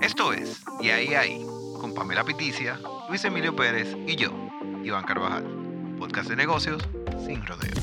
[0.00, 1.44] Esto es Y ahí ahí,
[1.78, 4.30] con Pamela Piticia, Luis Emilio Pérez y yo,
[4.82, 5.44] Iván Carvajal.
[5.98, 6.82] Podcast de negocios
[7.26, 7.78] sin rodeos.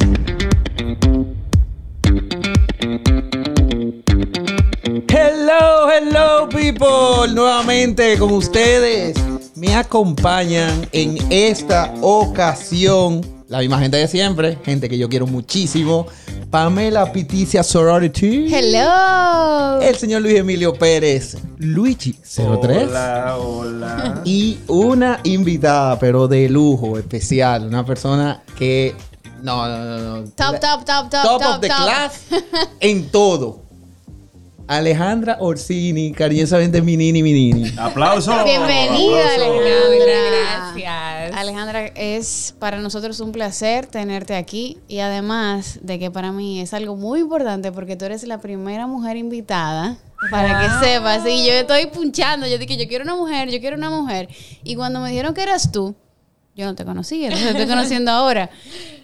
[5.08, 9.16] Hello, hello people, nuevamente con ustedes.
[9.56, 16.08] Me acompañan en esta ocasión la misma gente de siempre, gente que yo quiero muchísimo.
[16.50, 18.54] Pamela Piticia Sorority.
[18.54, 19.82] Hello.
[19.82, 22.88] El señor Luis Emilio Pérez, Luigi 03.
[22.90, 24.22] Hola, hola.
[24.26, 27.68] Y una invitada, pero de lujo, especial.
[27.68, 28.96] Una persona que.
[29.42, 30.22] No, no, no.
[30.22, 30.24] no.
[30.32, 31.78] Top, top, top, top, top top, of the top.
[31.78, 32.22] class
[32.80, 33.67] en todo.
[34.68, 37.74] Alejandra Orsini, cariñosamente Minini Minini.
[37.78, 38.36] Aplausos.
[38.44, 39.34] Bienvenida.
[39.34, 40.76] Alejandra.
[40.76, 41.38] Gracias.
[41.38, 46.74] Alejandra, es para nosotros un placer tenerte aquí y además de que para mí es
[46.74, 49.98] algo muy importante porque tú eres la primera mujer invitada.
[50.32, 53.78] Para que sepas, y yo estoy punchando, yo dije, yo quiero una mujer, yo quiero
[53.78, 54.28] una mujer.
[54.64, 55.96] Y cuando me dijeron que eras tú,
[56.56, 58.50] yo no te conocía, no te estoy conociendo ahora.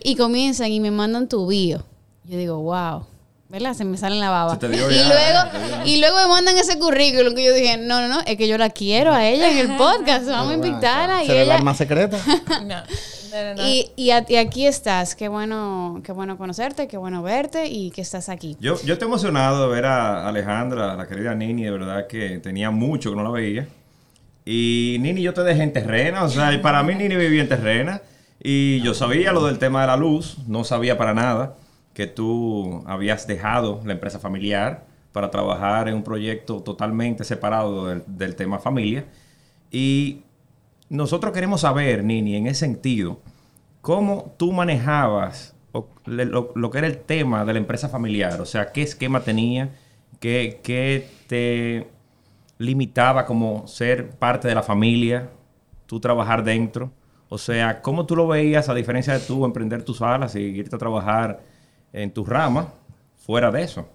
[0.03, 1.85] Y comienzan y me mandan tu bio.
[2.25, 3.05] Yo digo, wow.
[3.53, 3.75] ¿Verdad?
[3.75, 4.53] Se me sale en la baba.
[4.53, 5.85] Se te dio y, ya, luego, se te dio.
[5.93, 8.57] y luego me mandan ese currículum que yo dije, no, no, no, es que yo
[8.57, 11.23] la quiero a ella en el podcast, vamos a invitarla.
[11.23, 12.17] Y, ¿Se ve el ella, arma secreta?
[12.63, 13.67] No, no, no, no.
[13.67, 17.91] y, y, a- y aquí estás, qué bueno, qué bueno conocerte, qué bueno verte y
[17.91, 18.57] que estás aquí.
[18.59, 22.71] Yo, yo estoy emocionado de ver a Alejandra, la querida Nini, de verdad que tenía
[22.71, 23.67] mucho que no la veía.
[24.45, 27.49] Y Nini, yo te dejé en terrena, o sea, y para mí Nini vivía en
[27.49, 28.01] terrena.
[28.41, 31.53] Y yo sabía lo del tema de la luz, no sabía para nada
[31.93, 38.03] que tú habías dejado la empresa familiar para trabajar en un proyecto totalmente separado del,
[38.07, 39.05] del tema familia.
[39.71, 40.23] Y
[40.89, 43.19] nosotros queremos saber, Nini, en ese sentido,
[43.81, 45.55] cómo tú manejabas
[46.05, 48.39] lo, lo que era el tema de la empresa familiar.
[48.41, 49.71] O sea, qué esquema tenía,
[50.19, 51.87] qué, qué te
[52.57, 55.29] limitaba como ser parte de la familia,
[55.85, 56.91] tú trabajar dentro.
[57.29, 60.75] O sea, cómo tú lo veías a diferencia de tú emprender tus alas y irte
[60.75, 61.41] a trabajar
[61.93, 62.67] en tus ramas
[63.17, 63.87] fuera de eso.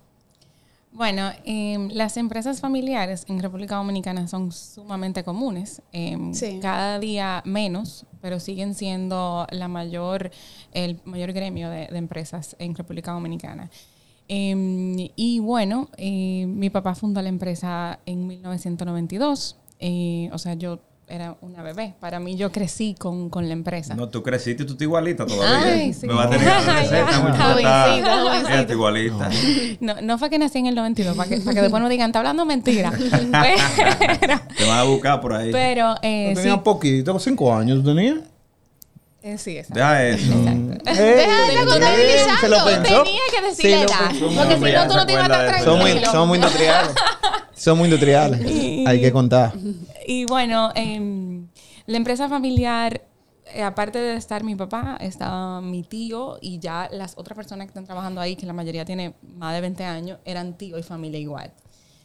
[0.90, 5.82] Bueno, em, las empresas familiares en República Dominicana son sumamente comunes.
[5.92, 6.58] Em, Sí.
[6.62, 10.30] Cada día menos, pero siguen siendo la mayor,
[10.72, 13.70] el mayor gremio de, de empresas en República Dominicana.
[14.28, 19.56] Em, y bueno, eh, mi papá fundó la empresa en 1992.
[19.80, 20.80] eh, o sea, yo
[21.10, 21.94] era una bebé.
[22.00, 23.94] Para mí, yo crecí con, con la empresa.
[23.94, 25.72] No, tú creciste y tú estás igualita todavía.
[25.72, 26.06] Ay, sí.
[26.06, 26.48] Me va a tener
[28.66, 29.30] que igualita.
[29.80, 32.10] No, no fue que nací en el 92, para que, para que después no digan,
[32.10, 32.92] está hablando mentira.
[32.98, 35.50] Pero, Te van a buscar por ahí.
[35.52, 38.18] pero eh, Yo sí, tenía poquito, cinco años ¿tú tenías.
[39.22, 39.74] eh, sí, exacto.
[39.78, 40.32] Deja eso.
[40.84, 42.40] Deja de estar contabilizando.
[42.40, 43.02] Se lo pensó.
[43.02, 45.54] Tenía que decir Sí, la edad, porque si no tú no te ibas a estar
[45.56, 45.64] eso.
[45.64, 46.12] Somos, tranquilo.
[46.12, 46.90] somos industriales.
[47.54, 48.40] somos industriales.
[48.86, 49.52] Hay que contar.
[50.10, 51.48] Y bueno, em,
[51.84, 53.06] la empresa familiar,
[53.52, 57.72] eh, aparte de estar mi papá, estaba mi tío y ya las otras personas que
[57.72, 61.20] están trabajando ahí, que la mayoría tiene más de 20 años, eran tío y familia
[61.20, 61.52] igual.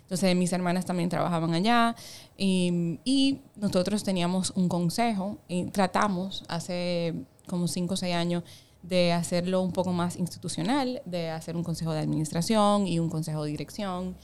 [0.02, 1.96] Entonces mis hermanas también trabajaban allá
[2.36, 7.14] y, y nosotros teníamos un consejo y tratamos hace
[7.48, 8.44] como 5 o 6 años
[8.82, 13.46] de hacerlo un poco más institucional, de hacer un consejo de administración y un consejo
[13.46, 14.18] de dirección.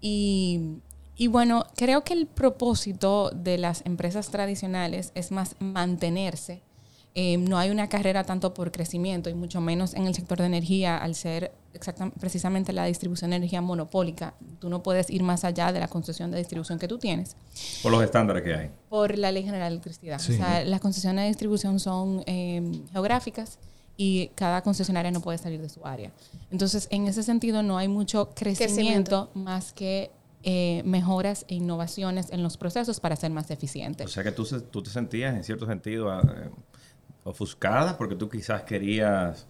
[0.00, 0.80] Y,
[1.22, 6.62] y bueno, creo que el propósito de las empresas tradicionales es más mantenerse.
[7.14, 10.46] Eh, no hay una carrera tanto por crecimiento y mucho menos en el sector de
[10.46, 14.32] energía al ser exacta- precisamente la distribución de energía monopólica.
[14.60, 17.36] Tú no puedes ir más allá de la concesión de distribución que tú tienes
[17.82, 18.70] Por los estándares que hay.
[18.88, 20.20] por la Ley General de Electricidad.
[20.20, 20.32] Sí.
[20.32, 23.58] O sea, las concesiones de distribución son eh, geográficas
[23.96, 26.12] y cada concesionaria no puede salir de su área.
[26.50, 30.10] Entonces, en ese sentido, no hay mucho crecimiento, más que
[30.42, 34.10] eh, mejoras e innovaciones en los procesos para ser más O eficientes.
[34.10, 36.50] sea que tú, tú te sentías en cierto sentido eh,
[37.24, 39.46] ofuscada porque tú quizás querías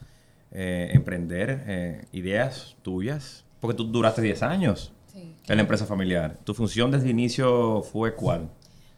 [0.53, 3.45] eh, emprender eh, ideas tuyas.
[3.61, 5.35] Porque tú duraste 10 años Sí.
[5.49, 6.39] en la empresa familiar.
[6.45, 8.49] ¿Tu función desde el inicio fue cuál?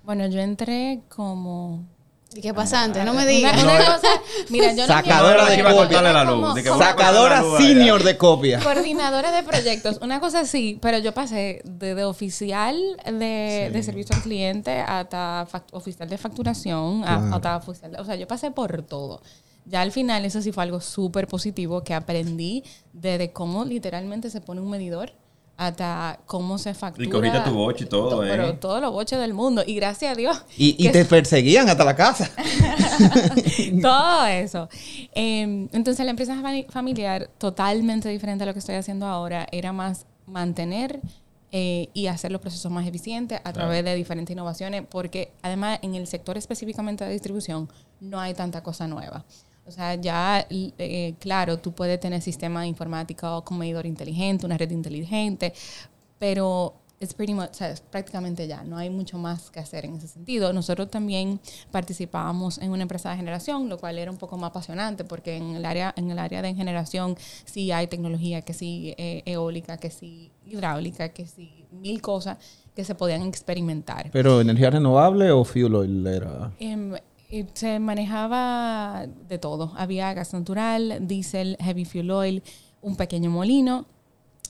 [0.04, 1.84] Bueno, yo entré como...
[2.34, 2.98] ¿Y qué pasante?
[3.04, 3.62] No me Una, digas.
[3.62, 4.08] una cosa,
[4.48, 5.86] mira, yo no Sacadora quiero- de que iba a copia.
[5.88, 6.54] cortarle la luz.
[6.54, 7.68] De que Sacadora la luz allá.
[7.68, 8.60] senior de copia.
[8.60, 12.76] Coordinadora de proyectos, una cosa así, pero yo pasé de, de oficial
[13.06, 17.34] de, de servicio al cliente hasta oficial de facturación, Claro.
[17.34, 19.20] hasta oficial, de- o sea, yo pasé por todo.
[19.64, 24.28] Ya al final eso sí fue algo súper positivo que aprendí de, de cómo literalmente
[24.28, 25.12] se pone un medidor
[25.66, 27.06] hasta cómo se factura.
[27.06, 28.28] Y cogiste tu boche y todo, To- ¿eh?
[28.30, 29.62] Pero todos los boches del mundo.
[29.66, 30.44] Y gracias a Dios.
[30.56, 32.30] Y, te perseguían hasta la casa.
[33.82, 34.68] todo eso.
[35.14, 39.72] Eh, entonces la empresa fami- familiar, totalmente diferente a lo que estoy haciendo ahora, era
[39.72, 41.00] más mantener
[41.50, 45.94] eh, y hacer los procesos más eficientes a través de diferentes innovaciones, porque además en
[45.94, 47.68] el sector específicamente de distribución
[48.00, 49.24] no hay tanta cosa nueva.
[49.64, 54.70] O sea, ya, eh, claro, tú puedes tener sistema informático con medidor inteligente, una red
[54.70, 55.52] inteligente,
[56.18, 59.96] pero es pretty much, o sea, prácticamente ya, no hay mucho más que hacer en
[59.96, 60.52] ese sentido.
[60.52, 61.40] Nosotros también
[61.72, 65.56] participábamos en una empresa de generación, lo cual era un poco más apasionante porque en
[65.56, 69.90] el área, en el área de generación sí hay tecnología, que sí eh, eólica, que
[69.90, 72.38] sí hidráulica, que sí mil cosas
[72.74, 74.10] que se podían experimentar.
[74.12, 76.52] ¿Pero energía renovable o fuel oil era?
[76.60, 76.94] Em,
[77.32, 79.72] y se manejaba de todo.
[79.76, 82.42] Había gas natural, diésel, heavy fuel oil,
[82.82, 83.86] un pequeño molino.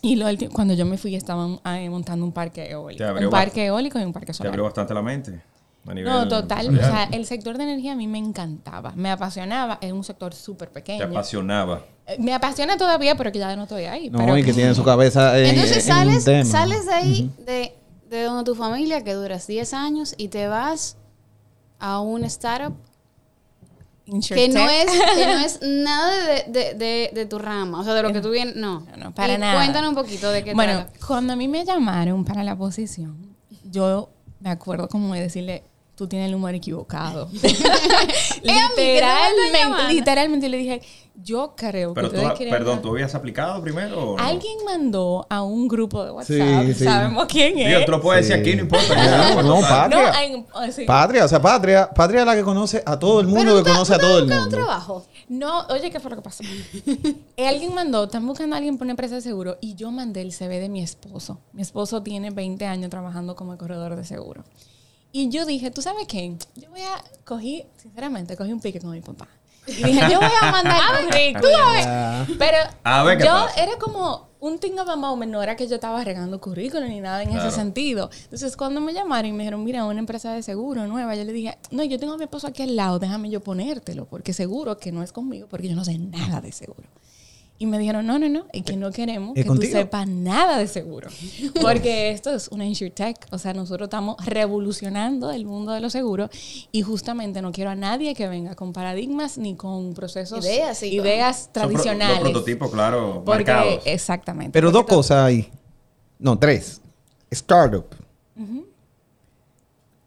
[0.03, 3.05] Y lo, cuando yo me fui estaban ah, montando un parque eólico.
[3.05, 4.49] Te Un parque eólico y un parque Te solar.
[4.51, 5.41] abrió bastante la mente.
[5.87, 6.77] a nivel No, total.
[6.77, 8.93] O sea, el sector de energía a mí me encantaba.
[8.97, 9.79] Me apasionaba.
[9.81, 11.05] Es un sector súper Te pequeño.
[11.05, 11.85] apasionaba.
[12.09, 14.11] Eh, Me apasiona todavía, pero que ya no estoy ahí.
[14.11, 16.45] No, pero, y que tiene su cabeza en, Entonces en un sales, tema.
[16.51, 17.73] sales de ahí, de,
[18.11, 20.97] de donde tu familia, que duras 10 años, y te vas
[21.83, 22.75] a un startup
[24.05, 27.95] que no, es, que no es nada de, de, de, de tu rama, o sea,
[27.95, 28.81] de lo que tú vienes, no.
[28.81, 29.57] No, no, para Y nada.
[29.57, 31.07] Cuéntanos un poquito de qué Bueno, trata.
[31.07, 33.37] cuando a mí me llamaron para la posición,
[33.71, 35.65] yo me acuerdo como de decirle,
[36.03, 37.29] tú tienes el número equivocado.
[38.43, 40.83] literalmente, literalmente le dije,
[41.15, 44.23] yo creo Pero que tú, quieren perdón, ¿tú habías aplicado primero o no?
[44.25, 46.85] Alguien mandó a un grupo de WhatsApp, Sí, sí.
[46.85, 47.69] sabemos quién es.
[47.69, 48.33] Digo, tú lo puedes Sí.
[48.33, 49.35] decir aquí, no importa.
[49.35, 50.11] No, no, no, Patria.
[50.17, 50.85] hay- oh, sí.
[50.85, 51.89] Patria, o sea, Patria.
[51.95, 54.27] Patria es la que conoce a todo el mundo, Pero que conoce a todo el
[54.27, 54.49] mundo.
[54.49, 55.05] trabajo.
[55.29, 56.43] No, oye, ¿qué fue lo que pasó?
[57.39, 60.33] Alguien mandó, están buscando a alguien por una empresa de seguro y yo mandé el
[60.33, 61.39] CV de mi esposo.
[61.53, 64.45] Mi esposo tiene 20 años trabajando como corredor de seguro.
[65.13, 66.37] Y yo dije, ¿tú sabes qué?
[66.57, 69.29] Yo voy a, cogí, sinceramente, cogí un pique con mi papá.
[69.67, 70.81] Y dije, yo voy a mandar.
[71.87, 72.27] Ah.
[72.39, 73.63] Pero A ver qué yo pasa.
[73.63, 77.01] era como un thing of a moment, no era que yo estaba regando currículum ni
[77.01, 77.47] nada en Claro.
[77.47, 78.11] ese sentido.
[78.25, 81.33] Entonces, cuando me llamaron y me dijeron, mira, una empresa de seguro nueva, yo le
[81.33, 84.79] dije, no, yo tengo a mi esposo aquí al lado, déjame yo ponértelo, porque seguro
[84.79, 86.89] que no es conmigo, porque yo no sé nada de seguro.
[87.59, 89.73] Y me dijeron, no, no, no, es que no queremos ¿Es que contigo?
[89.73, 91.09] tú sepas nada de seguro.
[91.61, 96.31] Porque esto es una insurtech, o sea, nosotros estamos revolucionando el mundo de los seguros
[96.73, 100.87] y justamente no quiero a nadie que venga con paradigmas ni con procesos, Ideas, sí.
[100.93, 102.21] ideas Son pro- tradicionales.
[102.21, 103.83] Prototipos, claro, Porque, marcados.
[103.85, 104.51] exactamente.
[104.53, 105.49] Pero dos cosas ahí.
[106.19, 106.81] No, tres.
[107.31, 107.85] Startup.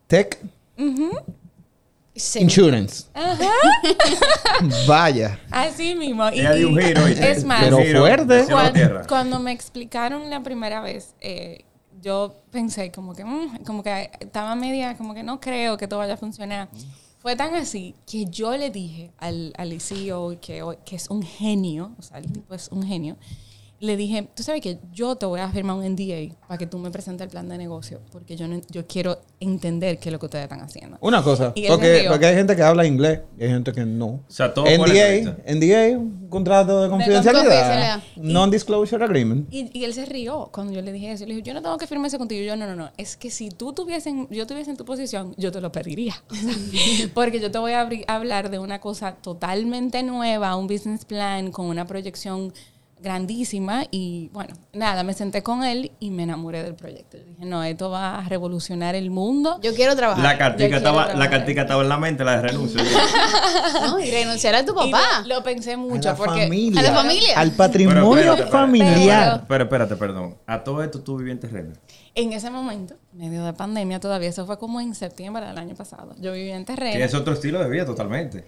[0.08, 0.40] Tech.
[2.16, 2.40] Sí.
[2.40, 3.06] Insurance.
[3.14, 3.50] Ajá,
[4.88, 5.40] Vaya.
[5.52, 6.30] así mismo.
[6.30, 7.04] Y- dio un y- giro.
[7.04, 7.32] ¿oíste?
[7.32, 8.46] Es más, Pero fuerte.
[8.50, 9.08] cuando, tierra.
[9.08, 11.66] cuando me explicaron la primera vez, eh,
[12.02, 16.00] yo pensé como que, mm, como que estaba media, como que no creo que todo
[16.00, 16.70] vaya a funcionar.
[17.20, 21.24] Fue tan así que yo le dije al, al CEO, que, hoy- que es un
[21.24, 23.18] genio, o sea, el tipo es un genio,
[23.80, 26.78] le dije, tú sabes que yo te voy a firmar un NDA para que tú
[26.80, 30.20] me presentes el plan de negocio, porque yo, no- yo quiero entender qué es lo
[30.20, 30.98] que ustedes están haciendo.
[31.02, 31.54] Una cosa.
[31.68, 32.12] Porque, rió.
[32.12, 34.06] porque hay gente que habla inglés y hay gente que no.
[34.06, 35.36] O sea, todo NDA.
[35.46, 37.44] NDA, un contrato de confidencialidad.
[37.44, 38.04] confidencialidad.
[38.16, 39.48] Non-disclosure agreement.
[39.54, 41.26] Y, y él se rió cuando yo le dije eso.
[41.26, 42.42] Le dije, yo no tengo que firmar eso contigo.
[42.42, 42.92] Y yo, no, no, no.
[42.98, 46.16] Es que si tú tuviesen, yo tuviese en tu posición, yo te lo pediría.
[47.14, 51.66] Porque yo te voy a hablar de una cosa totalmente nueva, un business plan con
[51.68, 52.54] una proyección
[53.06, 53.86] grandísima.
[53.92, 57.18] Y bueno, nada, me senté con él y me enamoré del proyecto.
[57.18, 59.60] Yo dije, no, esto va a revolucionar el mundo.
[59.62, 60.22] Yo quiero trabajar.
[60.24, 62.82] La cartica, estaba, la cartica estaba en la mente, la de renuncio.
[63.84, 64.00] ¿no?
[64.00, 65.22] Y renunciar a tu Y papá.
[65.26, 66.80] lo, lo pensé A mucho la porque familia.
[66.82, 67.40] A la familia.
[67.40, 68.52] Al patrimonio Pero espérate, espérate.
[68.52, 69.46] familiar.
[69.48, 70.36] Pero espérate, perdón.
[70.48, 71.74] A todo esto tú vivías en terreno.
[72.16, 76.16] en ese momento, medio de pandemia todavía, eso fue como en septiembre del año pasado.
[76.20, 76.98] Yo vivía en terreno.
[76.98, 78.46] Que es otro estilo de vida totalmente.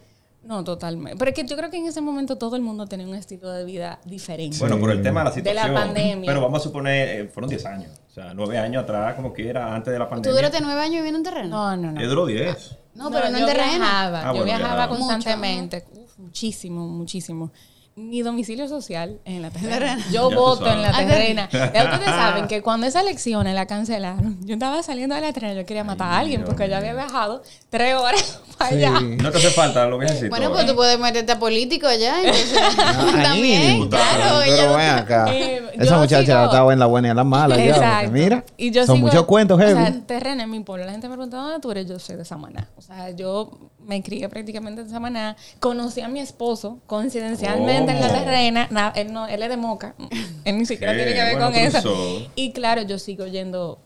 [0.48, 1.18] No, totalmente.
[1.18, 3.52] Pero es que yo creo que en ese momento todo el mundo tenía un estilo
[3.52, 4.58] de vida diferente.
[4.60, 5.74] Bueno, por el tema de la De la situación.
[5.76, 6.26] pandemia.
[6.32, 7.92] Pero vamos a suponer, eh, fueron 10 años.
[8.10, 10.36] O sea, 9 años atrás, como que era antes de la ¿Tú pandemia.
[10.38, 11.50] duraste nueve años viviendo en terreno?
[11.50, 12.02] no, no, no.
[12.02, 12.78] Yo duró 10.
[12.96, 13.78] No, pero no, en terreno.
[13.78, 14.88] Viajaba, Ah, yo viajaba viajaba.
[14.98, 15.86] constantemente.
[15.92, 17.52] Uf, muchísimo, muchísimo.
[18.00, 19.74] Mi domicilio social es en la terrena.
[19.80, 20.06] Terrena.
[20.12, 21.50] Yo Ya voto en la terrena.
[21.52, 25.56] Ya ustedes saben que cuando esas elecciones la cancelaron, yo estaba saliendo de la terrena,
[25.60, 28.76] yo quería matar a alguien Dios porque yo había viajado tres horas para Sí.
[28.84, 29.00] allá.
[29.02, 30.30] No te hace falta lo que necesito.
[30.30, 32.20] Bueno, pues tú puedes meterte a político allá.
[32.24, 34.42] Entonces, Ah, también, claro.
[34.46, 35.26] Pero ella- ven acá.
[35.34, 37.58] Eh, Esa muchacha sigo- estaba en la buena y en la mala.
[37.66, 38.12] Exacto.
[38.12, 39.74] mira, Y yo son sigo- muchos cuentos O heavy.
[39.74, 40.86] sea, terreno en mi pueblo.
[40.86, 41.88] La gente me pregunta, ¿dónde tú eres?
[41.88, 42.70] Yo soy de Samaná.
[42.78, 43.50] O sea, yo
[43.88, 45.36] me crié prácticamente en Samaná.
[45.60, 48.20] Conocí a mi esposo, coincidencialmente en la ¿Cómo?
[48.20, 48.68] terrena.
[48.70, 49.96] Na- él, no, él es de Moca.
[50.46, 51.00] Él ni siquiera ¿Qué?
[51.00, 51.82] tiene que ver Bueno, con eso.
[51.82, 52.30] sos.
[52.36, 53.80] Y claro, yo sigo yendo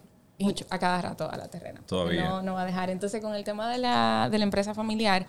[0.69, 1.81] a cada rato a la terrena.
[1.87, 2.23] Todavía.
[2.23, 2.89] No, no va a dejar.
[2.89, 5.25] Entonces, con el tema de la, de la empresa familiar,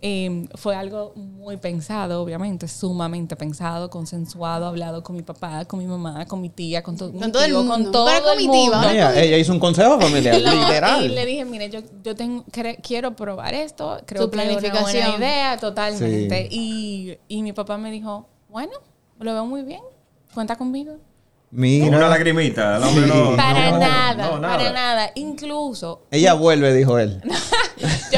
[0.00, 5.86] Eh, fue algo muy pensado, obviamente, sumamente pensado, consensuado, hablado con mi papá, con mi
[5.86, 7.74] mamá, con mi tía, con, to- mi Con todo el tío, mundo.
[7.74, 8.90] con todo Una el.
[8.92, 11.04] Ella, ella hizo un consejo familiar, No, literal.
[11.04, 12.44] Y le dije, mire, yo, yo tengo,
[12.80, 15.20] quiero probar esto, creo Tu que es una buena planificación.
[15.20, 16.48] idea, totalmente.
[16.48, 18.72] Y, y mi papá me dijo, bueno,
[19.18, 19.80] lo veo muy bien,
[20.32, 20.92] cuenta conmigo.
[20.92, 22.76] Una Mira, lagrimita.
[22.76, 23.10] el hombre Sí.
[23.12, 25.10] no- Para no, nada, no, para nada.
[25.16, 27.20] Incluso, ella vuelve, dijo él.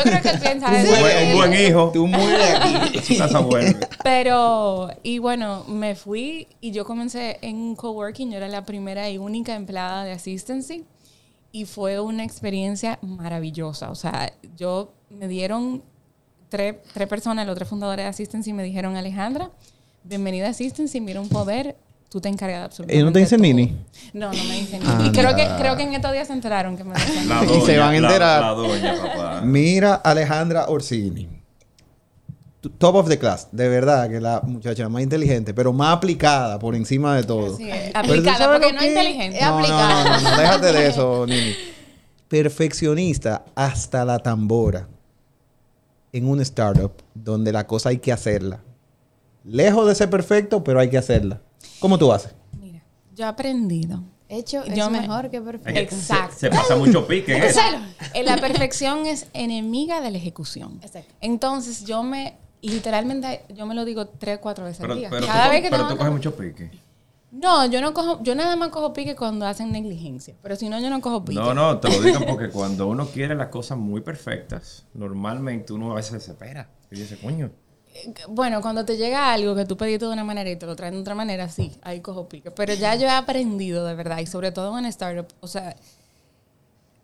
[0.05, 1.01] yo creo que él piensa Un eso.
[1.01, 1.91] buen, un buen hijo.
[1.93, 3.19] Tú mueres aquí.
[4.03, 8.31] Pero, y bueno, me fui y yo comencé en un coworking.
[8.31, 10.85] Yo era la primera y única empleada de Assistancy.
[11.53, 13.91] Y fue una experiencia maravillosa.
[13.91, 15.83] O sea, yo me dieron
[16.49, 19.51] tres, tres personas, los tres fundadores de Assistancy, me dijeron, Alejandra,
[20.05, 21.77] bienvenida a Assistancy, mira un poder.
[22.11, 23.47] Tú te encargas de absolutamente ¿Ellos no te dicen todo".
[23.47, 23.77] Nini?
[24.13, 25.09] No, no me dicen Nini.
[25.09, 27.57] Y creo que, creo que en estos días se enteraron que me dicen La Nini.
[27.59, 28.41] Y se van a enterar.
[28.43, 29.41] La, doña, papá.
[29.45, 31.29] Mira, Alejandra Orsini.
[32.79, 36.75] Top of the class, de verdad, que la muchacha más inteligente, pero más aplicada por
[36.75, 37.57] encima de todo.
[37.59, 37.95] Es.
[37.95, 39.39] Aplicada, porque no que- inteligente.
[39.39, 40.05] Es No, no, aplicada.
[40.05, 41.55] no, no, no, déjate de eso, Nini.
[42.29, 44.89] Perfeccionista hasta la tambora
[46.13, 48.61] en un startup donde la cosa hay que hacerla.
[49.45, 51.41] Lejos de ser perfecto, pero hay que hacerla.
[51.79, 52.35] ¿Cómo tú haces?
[52.59, 52.83] Mira,
[53.15, 54.03] yo he aprendido
[54.33, 55.81] Hecho Yo es me- mejor que perfecto.
[55.97, 56.35] Exacto.
[56.35, 57.59] Se, se pasa mucho pique en eso.
[58.15, 60.79] Eh, La perfección es enemiga de la ejecución.
[60.85, 61.13] Exacto.
[61.21, 65.11] Entonces yo me, literalmente, yo me lo digo tres, cuatro veces Pero, al día.
[65.11, 66.71] pero, Cada tú, vez que pero tú coges mucho pique.
[67.33, 70.37] No, yo no cojo, yo nada más cojo pique cuando hacen negligencia.
[70.41, 71.35] Pero si no, yo no cojo pique.
[71.41, 75.91] No, no, te lo digo porque cuando uno quiere las cosas muy perfectas, normalmente uno
[75.91, 76.71] a veces se desespera.
[76.89, 77.51] Y dice, coño.
[78.29, 80.95] Bueno, cuando te llega algo que tú pediste de una manera y te lo traen
[80.95, 82.51] de otra manera, sí, ahí cojo pique.
[82.51, 85.75] Pero ya yo he aprendido de verdad, y sobre todo en startup, o sea,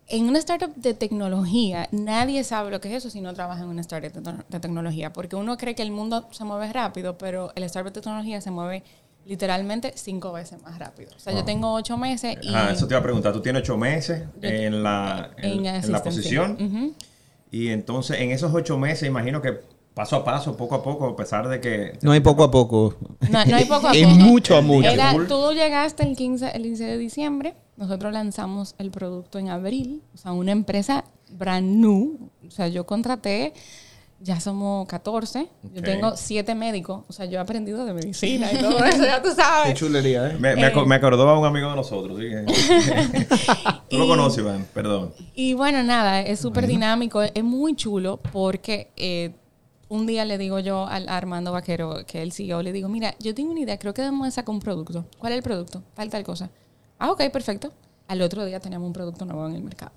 [0.08, 3.68] en una startup de tecnología, nadie sabe lo que es eso si no trabaja en
[3.68, 7.18] una startup de, te- de tecnología, porque uno cree que el mundo se mueve rápido,
[7.18, 8.84] pero el startup de tecnología se mueve
[9.24, 11.10] literalmente cinco veces más rápido.
[11.16, 12.54] O sea, yo tengo ocho meses y...
[12.54, 13.32] Ah, eso te iba a preguntar.
[13.32, 16.94] Tú tienes ocho meses en la, en, en en la posición.
[17.50, 19.58] Y entonces, en esos ocho meses, imagino que
[19.96, 21.98] paso a paso, poco a poco, a pesar de que...
[22.02, 22.94] No hay poco a poco.
[23.30, 24.18] No, no hay poco a Es poco.
[24.18, 24.90] mucho a mucho.
[24.90, 30.02] Era, tú llegaste el 15, el 15 de diciembre, nosotros lanzamos el producto en abril,
[30.14, 33.54] o sea, una empresa brand new, o sea, yo contraté,
[34.20, 38.58] ya somos 14, yo tengo 7 médicos, o sea, yo he aprendido de medicina y
[38.58, 39.74] todo eso, ya tú Qué sabes.
[39.78, 40.36] chulería, ¿eh?
[40.38, 42.18] Me, me, aco- me acordó a un amigo de nosotros.
[42.18, 42.26] ¿sí?
[43.88, 45.12] Tú lo conoces, Iván, perdón.
[45.34, 49.32] Y bueno, nada, es súper dinámico, es muy chulo porque eh,
[49.88, 53.34] un día le digo yo al Armando Vaquero, que el CEO, le digo, mira, yo
[53.34, 55.06] tengo una idea, creo que debemos de sacar un producto.
[55.18, 55.82] ¿Cuál es el producto?
[55.94, 56.50] Tal, tal cosa.
[56.98, 57.72] Ah, ok, perfecto.
[58.08, 59.92] Al otro día tenemos un producto nuevo en el mercado.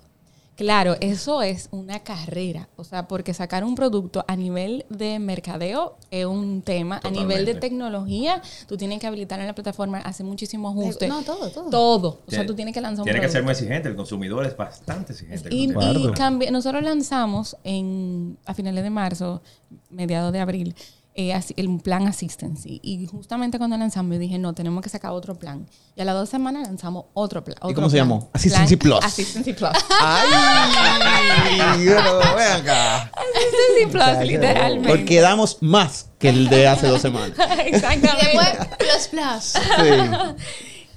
[0.60, 5.96] Claro, eso es una carrera, o sea, porque sacar un producto a nivel de mercadeo
[6.10, 10.26] es un tema, a nivel de tecnología, tú tienes que habilitar en la plataforma, hacer
[10.26, 11.08] muchísimos ajustes.
[11.08, 11.70] No, todo, todo.
[11.70, 12.08] Todo.
[12.08, 13.36] O sea, Tiene- tú tienes que lanzar un Tiene que producto.
[13.38, 13.88] ser muy exigente.
[13.88, 15.48] El consumidor es bastante exigente.
[15.50, 15.68] Y, y
[16.12, 19.40] cambi- nosotros lanzamos en, a finales de marzo,
[19.88, 20.74] mediados de abril,
[21.14, 22.80] eh, el plan Assistancy.
[22.82, 25.66] Y justamente cuando lanzamos, yo dije, no, tenemos que sacar otro plan.
[25.96, 27.56] Y a las dos semanas lanzamos otro plan.
[27.60, 28.08] otro cómo se plan.
[28.08, 28.30] llamó?
[28.32, 29.04] Assistancy Plan Plus.
[29.04, 29.70] Assistancy Plus.
[30.00, 30.28] ¡Ay!
[31.86, 33.10] Ven acá.
[33.12, 34.88] Assistancy Plus, literalmente.
[34.88, 37.32] Porque damos más que el de hace dos semanas.
[37.38, 38.26] Y Exactamente.
[38.26, 39.44] después, plus, plus.
[39.44, 40.44] Sí.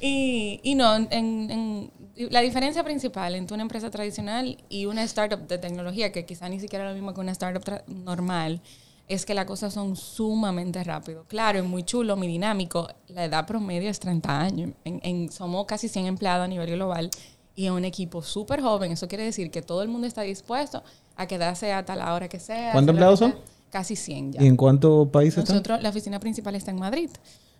[0.02, 1.92] Y, y no, en, en-
[2.30, 6.60] la diferencia principal entre una empresa tradicional y una startup de tecnología, que quizá ni
[6.60, 8.62] siquiera es lo mismo que una startup normal,
[9.08, 11.26] es que las cosas son sumamente rápido.
[11.28, 12.88] Claro, es muy chulo, muy dinámico.
[13.08, 14.72] La edad promedio es 30 años.
[14.86, 17.10] En, en- somos casi 100 empleados a nivel global
[17.56, 18.92] y es un equipo súper joven.
[18.94, 20.84] Eso quiere decir que todo el mundo está dispuesto
[21.16, 22.72] a quedarse hasta la hora que sea.
[22.72, 23.36] ¿Cuántos empleados son?
[23.70, 24.42] Casi 100 ya.
[24.44, 25.56] ¿Y en cuántos países están?
[25.56, 27.10] Nosotros, la oficina principal está en Madrid,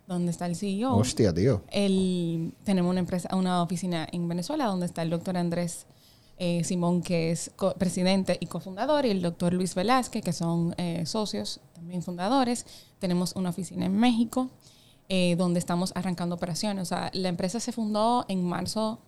[0.08, 0.96] donde está el CEO.
[0.96, 1.62] Hostia, tío.
[1.72, 5.86] El- tenemos una empresa, una oficina en Venezuela donde está el doctor Andrés
[6.38, 10.74] eh, Simón, que es co- presidente y cofundador, y el doctor Luis Velázquez, que son
[10.78, 12.66] eh, socios, también fundadores.
[13.00, 14.50] Tenemos una oficina en México,
[15.10, 16.82] eh, donde estamos arrancando operaciones.
[16.84, 19.00] O sea, la empresa se fundó en marzo,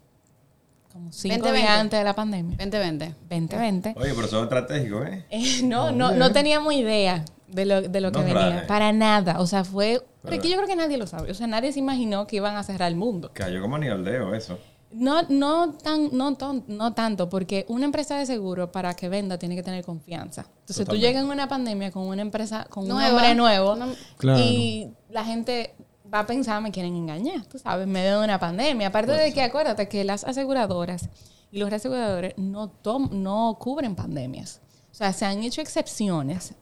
[0.92, 1.58] como cinco 2020.
[1.68, 3.16] días antes de la pandemia, 2020.
[3.30, 3.96] 2020.
[3.98, 5.26] Oye, pero son estratégicos, ¿eh?
[5.30, 8.66] Eh, no, no, no teníamos idea de lo, de lo que No, venía.
[8.68, 9.40] Para nada.
[9.40, 10.02] O sea, fue...
[10.22, 11.32] Pero- Porque yo creo que nadie lo sabe.
[11.32, 13.30] O sea, nadie se imaginó que iban a cerrar el mundo.
[13.34, 14.58] Cayó como ni al dedo eso.
[14.92, 19.38] No, no, tan, no, ton- no tanto, porque una empresa de seguro para que venda
[19.38, 20.42] tiene que tener confianza.
[20.44, 21.08] Entonces tú Totalmente.
[21.08, 23.88] llegas en una pandemia con una empresa, con un nombre nuevo No-
[24.18, 24.40] Claro.
[24.40, 25.76] y la gente
[26.14, 28.88] va a pensar, me quieren engañar, tú sabes, en medio de una pandemia.
[28.88, 31.10] Aparte de que acuérdate que las aseguradoras
[31.52, 34.62] y los reaseguradores no, tom- no cubren pandemias.
[34.92, 36.54] O sea, se han hecho excepciones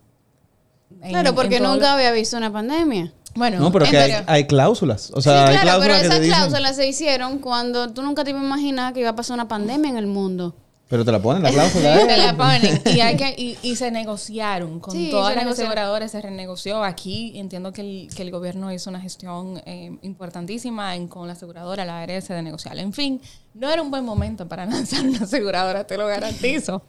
[1.01, 3.13] en- Claro, porque nunca había visto una pandemia.
[3.35, 5.11] Bueno, No, pero que hay, hay cláusulas.
[5.13, 6.35] O Sí, sea, hay claro, pero cláusulas que esas dicen.
[6.37, 9.47] cláusulas se hicieron cuando tú nunca te ibas a imaginar que iba a pasar una
[9.47, 10.55] pandemia en el mundo.
[10.89, 12.05] Pero te la ponen la cláusula.
[12.05, 12.17] te ¿eh?
[12.17, 16.21] la ponen y, hay que, y, y se negociaron con Sí, todas las aseguradoras, se
[16.21, 16.83] renegoció.
[16.83, 21.33] Aquí entiendo que el, que el gobierno hizo una gestión eh, importantísima en, con la
[21.33, 22.77] aseguradora, la ARS, de negociar.
[22.77, 23.19] En fin,
[23.55, 26.83] no era un buen momento para lanzar una aseguradora, te lo garantizo.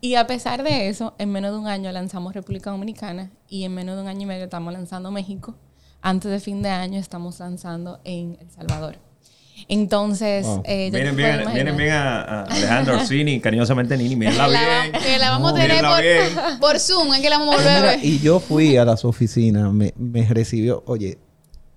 [0.00, 3.74] Y a pesar de eso, en menos de un año lanzamos República Dominicana y en
[3.74, 5.56] menos de un año y medio estamos lanzando México.
[6.02, 8.96] Antes de fin de año estamos lanzando en El Salvador.
[9.68, 10.62] Entonces, Wow.
[10.64, 14.92] eh, Vienen bien, vienen bien a, a Alejandro Orsini, cariñosamente Nini, mírenla bien.
[15.02, 15.84] que la vamos a tener
[16.60, 18.04] por, Zoom, es que la vamos a volver a ver.
[18.04, 21.18] y yo fui a las oficinas, me, me recibió, oye,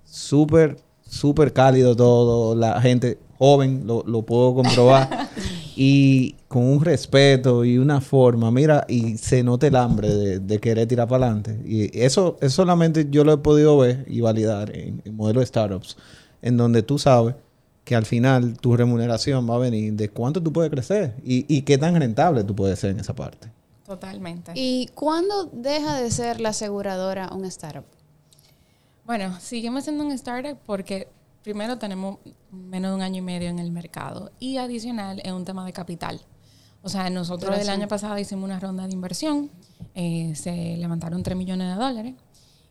[0.03, 0.77] súper,
[1.07, 5.24] súper cálido todo, la gente joven, lo, lo puedo comprobar,
[5.75, 10.59] y con un respeto y una forma, mira, y se nota el hambre de, de
[10.59, 11.59] querer tirar para adelante.
[11.65, 15.45] Y eso, eso solamente yo lo he podido ver y validar en, en modelo de
[15.45, 15.97] startups,
[16.41, 17.35] en donde tú sabes
[17.83, 21.61] que al final tu remuneración va a venir de cuánto tú puedes crecer y, y
[21.61, 23.49] qué tan rentable tú puedes ser en esa parte.
[23.85, 24.51] Totalmente.
[24.55, 27.85] ¿Y cuándo deja de ser la aseguradora un startup?
[29.05, 31.07] Bueno, seguimos siendo un startup porque
[31.45, 32.17] primero tenemos
[32.49, 35.73] menos de un año y medio en el mercado y adicional es un tema de
[35.73, 36.19] capital.
[36.81, 39.51] O sea, nosotros el año pasado hicimos una ronda de inversión,
[39.93, 42.15] eh, se levantaron 3 millones de dólares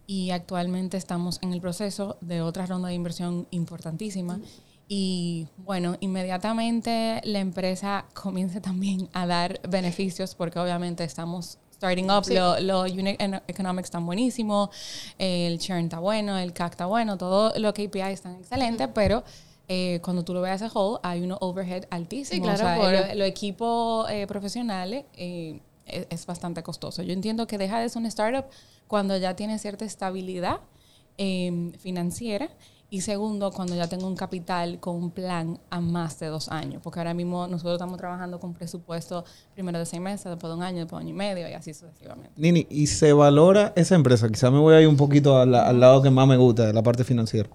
[0.09, 4.41] y actualmente estamos en el proceso de otra ronda de inversión importantísima.
[4.89, 12.25] Y bueno, inmediatamente la empresa comienza también a dar beneficios porque obviamente estamos starting up,
[12.25, 12.35] Sí.
[12.35, 14.71] lo- los unit en- economics están buenísimos,
[15.19, 19.23] el churn está bueno, el CAC está bueno, todo los KPI están excelentes, pero
[19.69, 22.29] eh, cuando tú lo veas a whole, hay unos overhead altísimos.
[22.29, 27.03] Sí, claro, O sea, por- lo- los equipos eh, profesionales eh, es, es bastante costoso.
[27.03, 28.45] Yo entiendo que deja de ser una startup
[28.89, 30.61] cuando ya tiene cierta estabilidad
[31.17, 32.49] eh, financiera
[32.95, 36.81] y segundo, cuando ya tengo un capital con un plan a más de dos años.
[36.81, 40.63] Porque ahora mismo nosotros estamos trabajando con presupuesto primero de seis meses, después de un
[40.63, 42.31] año, después de un año y medio y así sucesivamente.
[42.37, 44.29] Nini, ¿y se valora esa empresa?
[44.29, 46.73] Quizá me voy a ir un poquito al, al lado que más me gusta, de
[46.73, 47.51] la parte financiera.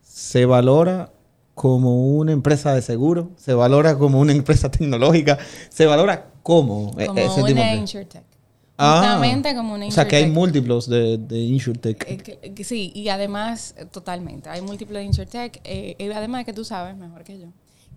[0.00, 1.12] ¿Se valora
[1.54, 3.32] como una empresa de seguro?
[3.36, 5.36] ¿Se valora como una empresa tecnológica?
[5.68, 7.74] ¿Se valora como, e- Como ese tipo de una
[8.82, 12.04] Ah, Justamente como una O sea, que hay múltiplos de, de InsurTech.
[12.08, 12.16] Eh,
[12.54, 16.64] que- sí, y además, totalmente, hay múltiples de InsurTech, eh, y además de que tú
[16.64, 17.48] sabes mejor que yo,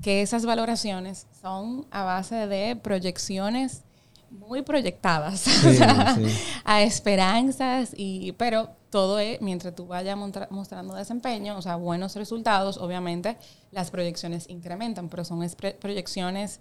[0.01, 3.83] que esas valoraciones son a base de proyecciones
[4.29, 6.23] muy proyectadas, o Sí, sea, sí.
[6.65, 10.17] a esperanzas, y, pero todo es, mientras tú vayas
[10.49, 13.37] mostrando desempeño, o sea, buenos resultados, obviamente
[13.71, 15.47] las proyecciones incrementan, pero son
[15.79, 16.59] proyecciones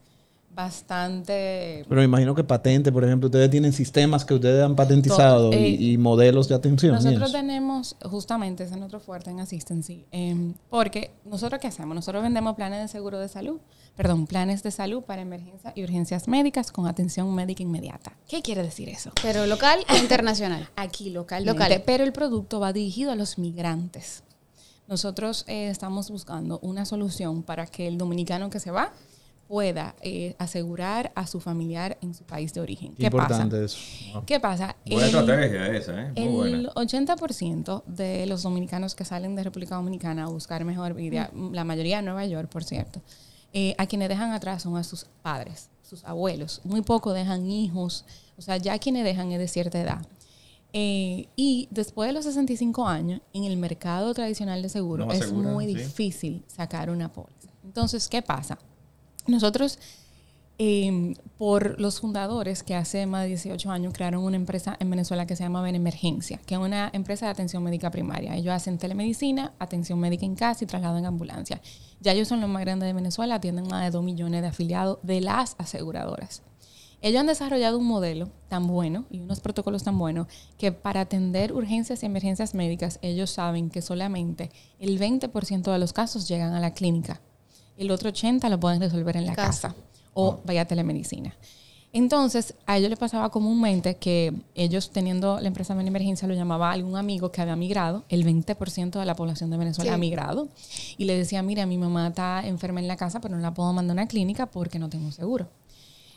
[0.55, 5.53] bastante Pero me imagino que patente, por ejemplo, ustedes tienen sistemas que ustedes han patentizado
[5.53, 6.95] eh, y modelos de atención.
[6.95, 11.95] Nosotros tenemos, justamente, ese es nuestro fuerte en Assistancy, em, porque nosotros qué hacemos?
[11.95, 13.61] Nosotros vendemos planes de seguro de salud,
[13.97, 18.12] perdón, planes de salud para emergencias y urgencias médicas con atención médica inmediata.
[18.29, 19.11] ¿Qué quiere decir eso?
[19.23, 20.69] Pero local o internacional.
[20.77, 21.83] Aquí localmente, Local.
[21.87, 24.23] pero el producto va dirigido a los migrantes.
[24.88, 28.93] Nosotros eh, estamos buscando una solución para que el dominicano que se va
[29.57, 32.95] pueda eh, asegurar a su familiar en su país de origen.
[32.95, 33.43] Qué ¿Qué pasa?
[33.43, 33.77] importante eso.
[34.15, 34.25] Wow.
[34.25, 34.77] ¿Qué pasa?
[34.87, 36.12] Buena El- estrategia esa, ¿eh?
[36.17, 36.73] Muy el buena.
[36.75, 41.97] 80% de los dominicanos que salen de República Dominicana a buscar mejor vida, la mayoría
[41.97, 43.03] de Nueva York, por cierto,
[43.53, 46.62] eh, a quienes dejan atrás son a sus padres, sus abuelos.
[46.65, 48.07] Muy poco dejan hijos,
[48.38, 50.07] o sea, ya quienes dejan es de cierta edad.
[50.73, 55.31] Eh, y después de los 65 años, en el mercado tradicional de seguro No es
[55.31, 55.75] muy sí.
[55.75, 57.51] difícil sacar una póliza.
[57.62, 58.59] Entonces, ¿qué pasa?
[59.27, 59.79] Nosotros,
[60.59, 65.27] eh, por los fundadores que hace más de 18 años crearon una empresa en Venezuela
[65.27, 68.37] que se llama Benemergencia, que es una empresa de atención médica primaria.
[68.37, 71.61] Ellos hacen telemedicina, atención médica en casa y traslado en ambulancia.
[72.01, 74.99] Ya ellos son los más grandes de Venezuela, atienden más de 2 millones de afiliados
[75.03, 76.43] de las aseguradoras.
[77.01, 81.53] Ellos han desarrollado un modelo tan bueno y unos protocolos tan buenos que para atender
[81.53, 86.61] urgencias y emergencias médicas ellos saben que solamente el 20% de los casos llegan a
[86.61, 87.21] la clínica.
[87.77, 89.69] El otro 80% lo pueden resolver en la Casa.
[89.69, 89.75] casa
[90.15, 91.35] o vaya a telemedicina.
[91.95, 96.71] Entonces, a ellos les pasaba comúnmente que ellos teniendo la empresa de emergencia lo llamaba
[96.71, 99.95] a algún amigo que había migrado, el 20% de la población de Venezuela Sí.
[99.95, 100.49] ha migrado,
[100.97, 103.71] y le decía, mira, mi mamá está enferma en la casa, pero no la puedo
[103.75, 105.49] mandar a una clínica porque no tengo seguro.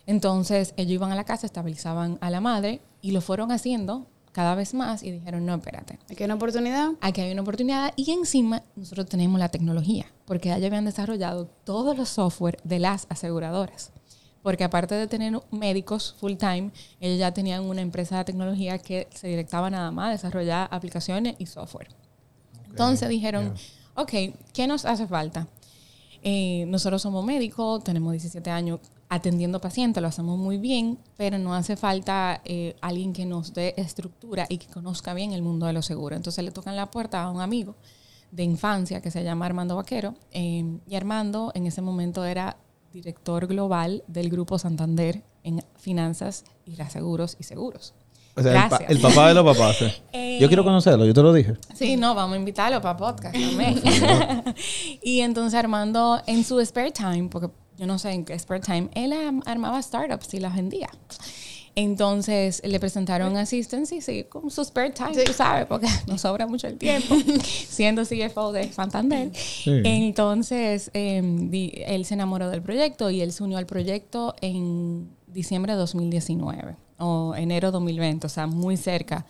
[0.08, 4.54] Entonces, ellos iban a la casa, estabilizaban a la madre y lo fueron haciendo cada
[4.54, 6.90] vez más y dijeron, no, espérate, Aquí hay una oportunidad.
[7.00, 11.98] aquí hay una oportunidad y encima nosotros tenemos la tecnología, porque ellos habían desarrollado todos
[11.98, 13.92] los software de las aseguradoras.
[14.44, 16.70] porque aparte de tener médicos full time,
[17.00, 21.36] ellos ya tenían una empresa de tecnología que se directaba nada más a desarrollar aplicaciones
[21.40, 21.88] y software.
[22.70, 23.54] Entonces dijeron,
[23.96, 24.12] ok,
[24.54, 25.48] ¿qué nos hace falta?
[26.28, 31.54] Eh, nosotros somos médicos, tenemos 17 años atendiendo pacientes, lo hacemos muy bien, pero no
[31.54, 35.74] hace falta eh, alguien que nos dé estructura y que conozca bien el mundo de
[35.74, 36.18] los seguros.
[36.18, 37.76] Entonces le tocan la puerta a un amigo
[38.32, 42.58] de infancia que se llama Armando Vaquero, eh, y Armando en ese momento era
[42.92, 47.94] director global del Grupo Santander en finanzas y reaseguros y seguros.
[48.38, 48.90] O sea, el, pa- Gracias.
[48.92, 49.82] el papá de los papás.
[49.82, 49.94] eh.
[50.12, 51.54] Eh, Yo quiero conocerlo, yo te lo dije.
[51.74, 53.82] Sí, no, vamos a invitarlo para podcast también.
[55.04, 58.90] y entonces Armando, en su spare time, porque yo no sé en qué spare time,
[58.96, 59.14] él
[59.46, 60.90] armaba startups y las vendía.
[61.78, 66.48] Entonces le presentaron Assistance y sí, con su spare time, tú sabes, porque nos sobra
[66.48, 67.16] mucho el tiempo,
[67.68, 69.32] siendo CFO de Santander.
[69.66, 75.10] Entonces eh, di- él se enamoró del proyecto y él se unió al proyecto en
[75.28, 79.26] diciembre de 2019 o enero 2020, o sea, muy cerca.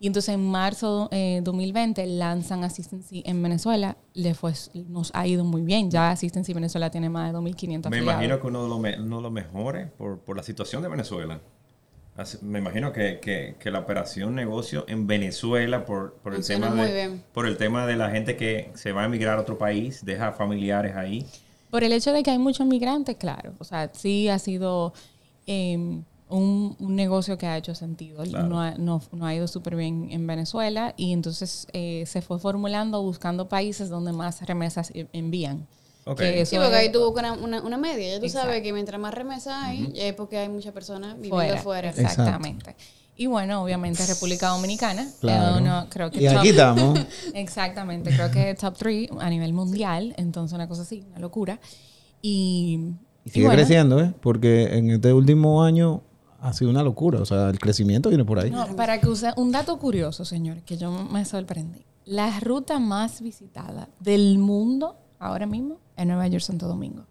[0.00, 3.96] Y entonces en marzo eh, 2020 lanzan Assistancy en Venezuela.
[4.14, 4.52] Le fue,
[4.88, 5.90] nos ha ido muy bien.
[5.90, 9.16] Ya Assistancy Venezuela tiene más de 2.500 Me imagino que uno de los, me- uno
[9.16, 11.40] de los mejores por, por la situación de Venezuela.
[12.16, 16.70] Así- Me imagino que, que- que la operación negocio en Venezuela por, por el Funciona
[16.70, 19.58] tema de por el tema de la gente que se va a emigrar a otro
[19.58, 21.26] país, deja familiares ahí.
[21.70, 23.52] Por el hecho de que hay muchos migrantes, claro.
[23.58, 24.92] O sea, sí ha sido
[25.48, 28.22] eh, un, un negocio que ha hecho sentido.
[28.24, 28.46] Claro.
[28.48, 32.38] No, ha, no, no ha ido súper bien en Venezuela y entonces eh, se fue
[32.38, 35.66] formulando buscando países donde más remesas e- envían.
[36.04, 36.18] Ok.
[36.20, 38.14] Que Sí, porque es- ahí tuvo una, una, una media.
[38.14, 41.62] Ya tú sabes que mientras más remesa hay, es porque hay muchas personas viviendo fuera.
[41.62, 41.90] fuera.
[41.90, 42.74] Exactamente.
[43.20, 45.06] Y bueno, obviamente República Dominicana.
[45.20, 45.56] Claro.
[45.56, 46.98] eh, uno- creo que Y aquí top- estamos.
[47.34, 51.58] Exactamente, creo que top 3 a nivel mundial, entonces una cosa así, una locura.
[52.22, 52.78] Y,
[53.24, 54.12] Y sigue bueno, creciendo, ¿eh?
[54.20, 56.02] Porque en este último año
[56.40, 57.20] ha sido una locura.
[57.20, 58.50] O sea, el crecimiento viene por ahí.
[58.50, 61.84] No, para que use un dato curioso, señores, que yo me sorprendí.
[62.04, 67.04] La ruta más visitada del mundo ahora mismo es Nueva York Santo Domingo.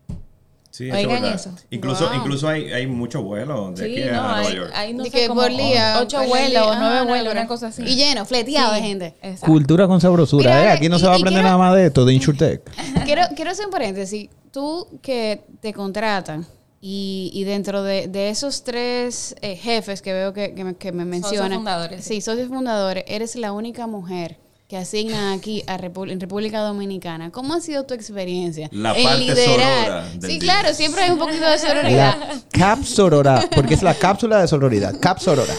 [0.71, 1.51] Sí, Oigan eso.
[1.71, 2.17] Incluso, Wow.
[2.17, 4.71] incluso hay, hay muchos vuelos de aquí Sí, a no, Nueva hay, York.
[4.75, 5.97] hay no De sé que como por día.
[6.01, 7.81] ocho vuelos ah, nueve no, vuelos, una cosa así.
[7.83, 9.15] Y lleno, fleteado de Sí, gente.
[9.23, 9.47] exacto.
[9.47, 10.69] Cultura con sabrosura, Mira, ¿eh?
[10.69, 12.61] a Aquí no y- se va a aprender quiero- nada más de esto, de InsurTech.
[13.05, 14.29] quiero, quiero hacer un paréntesis.
[14.51, 16.45] Tú que te contratan
[16.79, 20.91] y, y dentro de, de esos tres eh, jefes que veo que, que me, que
[20.91, 21.53] me mencionan.
[21.53, 22.21] fundadores, sí.
[22.21, 23.03] Socios fundadores.
[23.07, 24.37] Eres la única mujer
[24.67, 27.31] que asignan aquí a Repu- en República Dominicana.
[27.31, 28.67] ¿Cómo ha sido tu experiencia?
[28.73, 30.39] La parte sorora del Sí, día.
[30.39, 32.17] claro, siempre hay un poquito de sororidad.
[32.19, 34.93] La Cap Sorora, porque es la cápsula de sororidad.
[34.99, 35.53] Cap Sorora.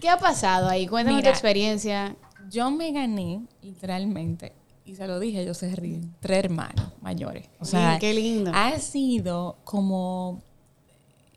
[0.00, 0.86] ¿Qué ha pasado ahí?
[0.88, 2.16] Cuéntame tu experiencia.
[2.50, 4.52] Yo me gané, literalmente,
[4.88, 7.46] y se lo dije, yo se ríen, tres hermanos mayores.
[7.60, 8.50] O sea, Sí, qué lindo.
[8.54, 10.40] ha sido como...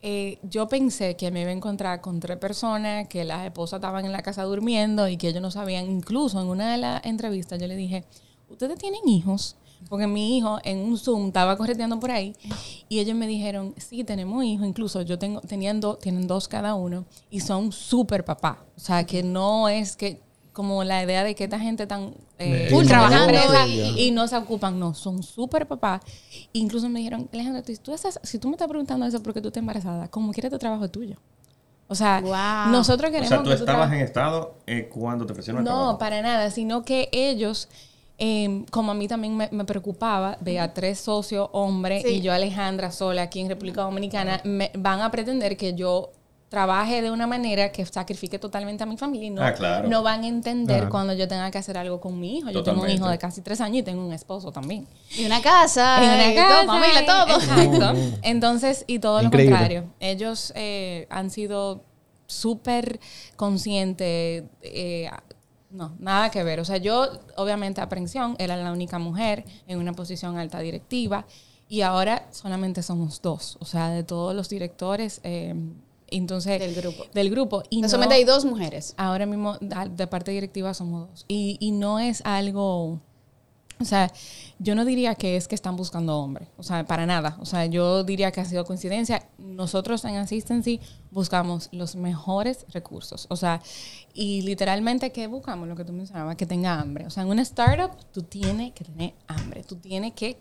[0.02, 4.06] eh, yo pensé que me iba a encontrar con tres personas, que las esposas estaban
[4.06, 5.90] en la casa durmiendo y que ellos no sabían.
[5.92, 8.06] Incluso en una de las entrevistas yo le dije,
[8.50, 9.58] ¿ustedes tienen hijos?
[9.90, 12.36] Porque mi hijo en un Zoom estaba correteando por ahí
[12.88, 14.68] y ellos me dijeron, sí, tenemos hijos.
[14.68, 18.64] Incluso yo tengo, tenían dos, tienen dos cada uno y son súper papá.
[18.78, 20.22] O sea, que no es que
[20.54, 24.28] como la idea de que esta gente tan eh, Full trabajando empresa y- y no
[24.28, 26.02] se ocupan, no, son súper papás.
[26.54, 29.48] Incluso me dijeron, Alejandra, tú- tú estás, si tú me estás preguntando eso porque tú
[29.48, 31.16] estás embarazada, como quieres tu trabajo es tuyo.
[31.88, 32.72] O sea, Wow.
[32.72, 35.72] nosotros O queremos sea, tú que estabas en estado eh, cuando te ofrecieron el no,
[35.72, 35.98] trabajo.
[35.98, 37.68] para nada, sino que ellos,
[38.18, 42.16] eh, como a mí también me, me preocupaba, de a tres socios hombres Sí.
[42.16, 46.12] y yo Alejandra sola aquí en República Dominicana, me, van a pretender que yo
[46.52, 49.88] trabaje de una manera que sacrifique totalmente a mi familia y no, Ah, claro.
[49.88, 52.50] no van a entender cuando yo tenga que hacer algo con mi hijo.
[52.52, 54.86] Yo tengo un hijo de casi tres años y tengo un esposo también.
[55.18, 56.04] Y una casa.
[56.04, 57.40] En una y casa, todo, familia, todo.
[57.40, 58.18] Exacto.
[58.22, 59.50] Entonces, y todo Increíble.
[59.52, 59.94] lo contrario.
[60.02, 61.86] Ellos eh, han sido
[62.28, 63.00] súper
[63.38, 64.44] conscientes.
[64.62, 65.10] eh,
[65.70, 66.60] no, nada que ver.
[66.60, 71.26] O sea, yo, obviamente, aprensión, era la única mujer en una posición alta directiva.
[71.70, 73.56] Y ahora solamente somos dos.
[73.62, 75.22] O sea, de todos los directores.
[75.24, 75.56] eh,
[76.18, 77.06] entonces, Del grupo.
[77.14, 77.64] Del grupo.
[77.70, 78.94] Y no- Solamente hay dos mujeres.
[78.98, 81.26] Ahora mismo, de parte directiva somos dos.
[81.28, 83.00] Y, y no es algo.
[83.80, 84.14] O sea,
[84.60, 86.48] yo no diría que es que están buscando hombres.
[86.58, 87.36] O sea, para nada.
[87.40, 89.28] O sea, yo diría que ha sido coincidencia.
[89.40, 93.26] Nosotros en Assistancy buscamos los mejores recursos.
[93.32, 93.60] O sea,
[94.14, 95.68] y literalmente, ¿qué buscamos?
[95.68, 97.08] Lo que tú mencionabas, que tenga hambre.
[97.08, 99.64] O sea, en una startup, tú tienes que tener hambre.
[99.64, 100.40] Tú tienes que,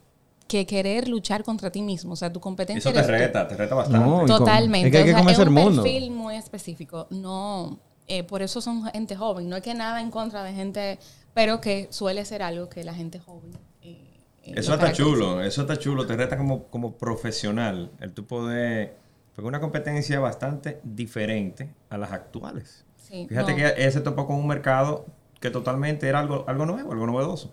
[0.51, 2.13] que querer luchar contra ti mismo.
[2.15, 3.09] O sea, tu competencia Eso te tú.
[3.13, 4.05] reta, te reta bastante.
[4.07, 4.89] No, Totalmente.
[4.89, 5.83] Es que hay que O sea, es un mundo.
[5.83, 7.07] perfil muy específico.
[7.11, 9.49] No, eh, por eso son gente joven.
[9.49, 10.99] No es que nada en contra de gente,
[11.35, 13.53] pero que suele ser algo que la gente joven.
[13.83, 18.27] eh, eh, Eso está chulo, eso está chulo, te reta como, como profesional, el tú
[18.27, 18.97] poder
[19.37, 22.85] Porque una competencia bastante diferente a las actuales.
[22.97, 23.57] Sí, Fíjate no.
[23.57, 25.07] que él se topó con un mercado
[25.41, 27.53] que totalmente era algo, algo nuevo, algo novedoso.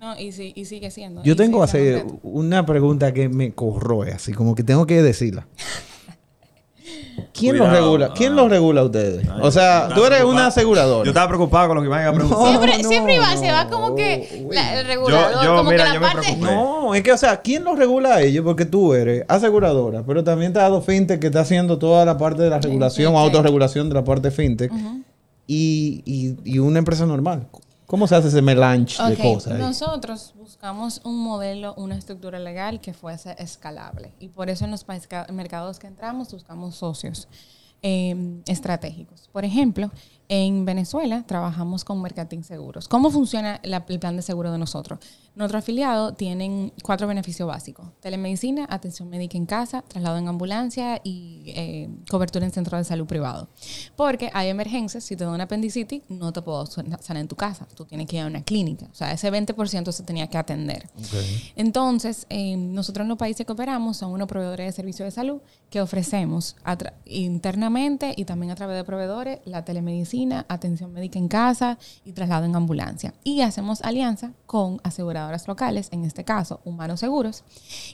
[0.00, 1.22] No, y, sí, y sigue siendo.
[1.22, 2.18] Yo tengo reto.
[2.22, 5.46] una pregunta que me corroe, así como que tengo que decirla.
[7.32, 8.12] ¿Quién los regula?
[8.14, 8.36] ¿Quién ah.
[8.36, 9.26] los regula a ustedes?
[9.28, 11.04] Ay, O sea, yo tú eres una aseguradora.
[11.04, 12.48] Yo estaba preocupado con lo que iban a preguntar.
[12.48, 15.84] Siempre, no, siempre iba, se va no, como que la- el regulador, yo, como mira,
[15.84, 16.20] que la yo me parte.
[16.22, 16.46] preocupé.
[16.50, 18.44] No, es que, o sea, ¿quién los regula a ellos?
[18.44, 22.16] Porque tú eres aseguradora, pero también te ha dado fintech que está haciendo toda la
[22.16, 23.24] parte de la regulación o sí.
[23.24, 24.72] autorregulación de la parte fintech
[25.46, 27.48] y, y, y una empresa normal.
[27.86, 29.52] ¿Cómo se hace ese melange de Ok, cosas?
[29.52, 29.60] ahí?
[29.60, 34.12] Nosotros buscamos un modelo, una estructura legal que fuese escalable.
[34.18, 34.84] Y por eso en los
[35.32, 37.28] mercados que entramos buscamos socios
[37.82, 39.28] eh, estratégicos.
[39.32, 39.90] Por ejemplo,
[40.28, 42.88] en Venezuela trabajamos con Mercatín Seguros.
[42.88, 44.98] ¿Cómo funciona la- el plan de seguro de nosotros?
[45.36, 47.86] Nuestro afiliado tienen cuatro beneficios básicos.
[48.00, 53.06] Telemedicina, atención médica en casa, traslado en ambulancia y eh, cobertura en centro de salud
[53.06, 53.48] privado.
[53.96, 57.36] Porque hay emergencias, si te da una apendicitis, no te puedo san- sanar en tu
[57.36, 57.68] casa.
[57.76, 58.86] Tú tienes que ir a una clínica.
[58.90, 60.88] O sea, ese 20% se tenía que atender.
[61.54, 65.40] Entonces, eh, nosotros en los países que operamos son unos proveedores de servicios de salud
[65.68, 66.56] que ofrecemos
[67.04, 70.15] internamente y también a través de proveedores la telemedicina,
[70.48, 73.14] atención médica en casa y traslado en ambulancia.
[73.24, 77.44] Y hacemos alianza con aseguradoras locales, en este caso Humanos Seguros,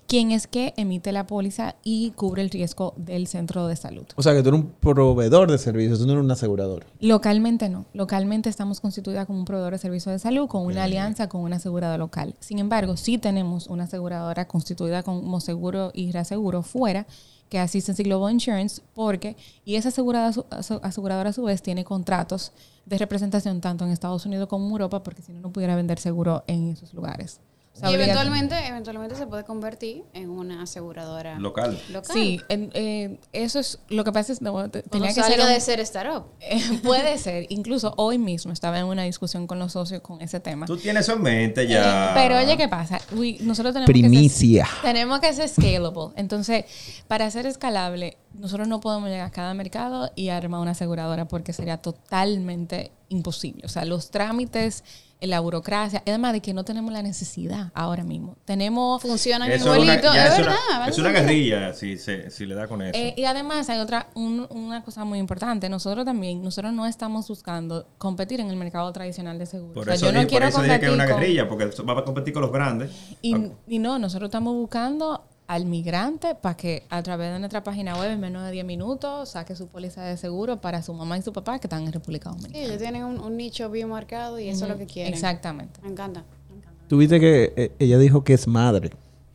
[0.06, 4.06] quien es que emite la póliza y cubre el riesgo del centro de salud.
[4.16, 6.86] O sea, que tú eres un proveedor de servicios, tú no eres un asegurador.
[7.00, 7.86] Localmente no.
[7.92, 11.56] Localmente estamos constituida como un proveedor de servicios de salud con una alianza con una
[11.56, 12.34] aseguradora local.
[12.40, 17.06] Sin embargo, sí tenemos una aseguradora constituida como seguro y reaseguro fuera
[17.52, 21.42] que asiste en Global Insurance porque y esa asegurada, a su- asu- aseguradora a su
[21.42, 22.52] vez tiene contratos
[22.86, 25.98] de representación tanto en Estados Unidos como en Europa porque si no no pudiera vender
[25.98, 27.40] seguro en esos lugares.
[27.74, 31.80] O sea, Y eventualmente, eventualmente se puede convertir en una aseguradora Local.
[31.90, 32.10] local.
[32.14, 35.24] Sí, en- eh, eso es lo que pasa es no, te- Cuando tenía que ser
[35.24, 36.24] salga un- de ser startup.
[36.40, 37.46] Eh, puede ser.
[37.48, 40.66] Incluso hoy mismo estaba en una discusión con los socios con ese tema.
[40.66, 42.10] Tú tienes eso en mente ya.
[42.10, 43.00] Eh, pero oye, ¿qué pasa?
[43.12, 44.64] We- nosotros tenemos Primicia.
[44.64, 46.12] Que ser, tenemos que ser scalable.
[46.16, 46.64] Entonces,
[47.08, 51.52] para ser escalable, nosotros no podemos llegar a cada mercado y armar una aseguradora porque
[51.52, 51.78] sería
[52.22, 53.62] totalmente imposible.
[53.64, 54.84] O sea, los trámites,
[55.20, 58.36] la burocracia, además de que no tenemos la necesidad ahora mismo.
[58.44, 60.04] Tenemos Funcionan Eso es una, es es
[60.38, 60.56] verdad.
[60.76, 62.98] una, es una guerrilla si, se, si le da con eso.
[62.98, 65.68] Eh, y además hay otra, un- una cosa muy importante.
[65.68, 69.74] Nosotros también, nosotros no estamos buscando competir en el mercado tradicional de seguros.
[69.74, 71.14] por O sea, eso, yo no dije, por quiero eso dije que es una competir
[71.14, 72.90] con- guerrilla, porque va a competir con los grandes.
[73.22, 73.36] Y,
[73.68, 78.10] y no, nosotros estamos buscando al migrante para que a través de nuestra página web
[78.12, 81.32] en menos de 10 minutos saque su póliza de seguro para su mamá y su
[81.32, 82.64] papá que están en República Sí, Dominicana.
[82.66, 85.12] ellos tienen un, un nicho bien marcado y eso es lo que quieren.
[85.12, 85.80] Exactamente.
[85.82, 86.24] Me encanta.
[86.50, 86.78] me encanta.
[86.88, 88.90] Tuviste que eh, ella dijo que es madre.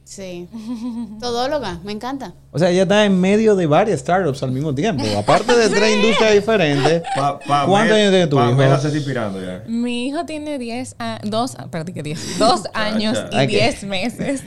[0.07, 0.47] Sí.
[1.19, 2.33] Todóloga, me encanta.
[2.51, 5.03] O sea, ella está en medio de varias startups al mismo tiempo.
[5.19, 7.03] Aparte de tres industrias diferentes.
[7.13, 8.81] Pa- Pamela- ¿Cuántos años tiene tu Pamela hijo?
[8.81, 9.63] se está inspirando ya.
[9.67, 13.49] Mi hijo tiene 10, a- dos, perdón, que 10, dos años y Ok.
[13.49, 14.43] 10 meses.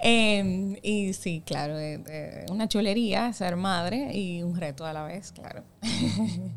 [0.00, 5.04] Eh, y sí, claro, eh, eh, una chulería ser madre y un reto a la
[5.04, 5.62] vez, claro.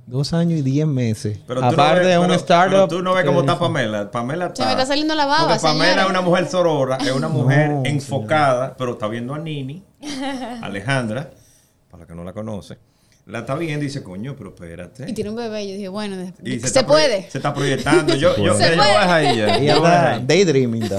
[0.08, 1.40] Dos años y diez meses.
[1.48, 2.72] Pero tú no Aparte ves- de un pero- startup.
[2.72, 4.12] pero tú no ves cómo está Pamela.
[4.12, 4.56] Pamela está.
[4.58, 6.04] Se me está saliendo la baba, Porque Pamela señores.
[6.06, 8.40] es una mujer sorora, es una mujer No, enfocada,
[8.77, 9.84] pero está viendo a Nini,
[10.62, 11.32] Alejandra,
[11.89, 12.77] para la que no la conoce.
[13.27, 15.10] La está viendo y dice, coño, pero espérate.
[15.10, 15.67] Y tiene un bebé.
[15.67, 17.30] Yo dije, bueno, Y se, puede.
[17.30, 18.15] Se está proyectando.
[18.15, 18.77] Yo, yo, Se yo puede.
[18.77, 19.58] voy a dejar ella.
[19.58, 20.89] Está daydreaming.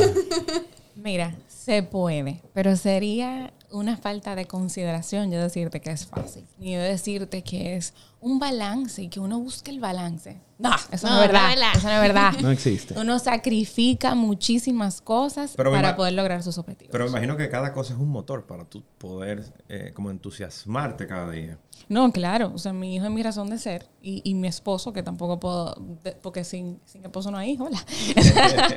[0.94, 6.44] Mira, se puede, pero sería una falta de consideración yo decirte que es fácil.
[6.58, 10.40] Ni yo decirte que es un balance y que uno busque el balance.
[10.58, 11.72] No, eso no, No, es verdad.
[11.74, 12.32] Eso no es verdad.
[12.40, 12.94] No existe.
[12.96, 16.92] Uno sacrifica muchísimas cosas Pero para poder lograr sus objetivos.
[16.92, 21.08] Pero me imagino que cada cosa es un motor para tú poder eh, como entusiasmarte
[21.08, 21.58] cada día.
[21.88, 22.52] No, claro.
[22.54, 23.88] O sea, mi hijo es mi razón de ser.
[24.00, 25.74] Y, y mi esposo, que tampoco puedo.
[26.04, 27.84] de- porque sin, sin esposo no hay hijo, hola.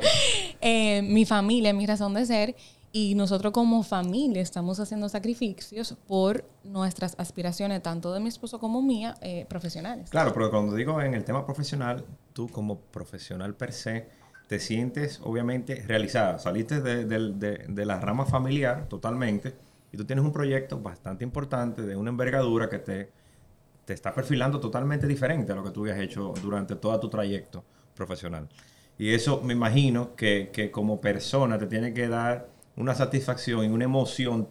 [0.60, 2.56] Eh, mi familia es mi razón de ser.
[2.98, 8.80] Y nosotros como familia estamos haciendo sacrificios por nuestras aspiraciones, tanto de mi esposo como
[8.80, 10.08] mía, eh, profesionales.
[10.08, 14.08] Claro, pero cuando digo en el tema profesional, tú como profesional per se,
[14.48, 16.38] te sientes obviamente realizada.
[16.38, 19.54] Saliste de, de- de la rama familiar totalmente
[19.92, 23.10] y tú tienes un proyecto bastante importante de una envergadura que te,
[23.84, 27.62] te está perfilando totalmente diferente a lo que tú habías hecho durante todo tu trayecto
[27.94, 28.48] profesional.
[28.98, 33.68] Y eso me imagino que, que como persona te tiene que dar una satisfacción y
[33.68, 34.48] una emoción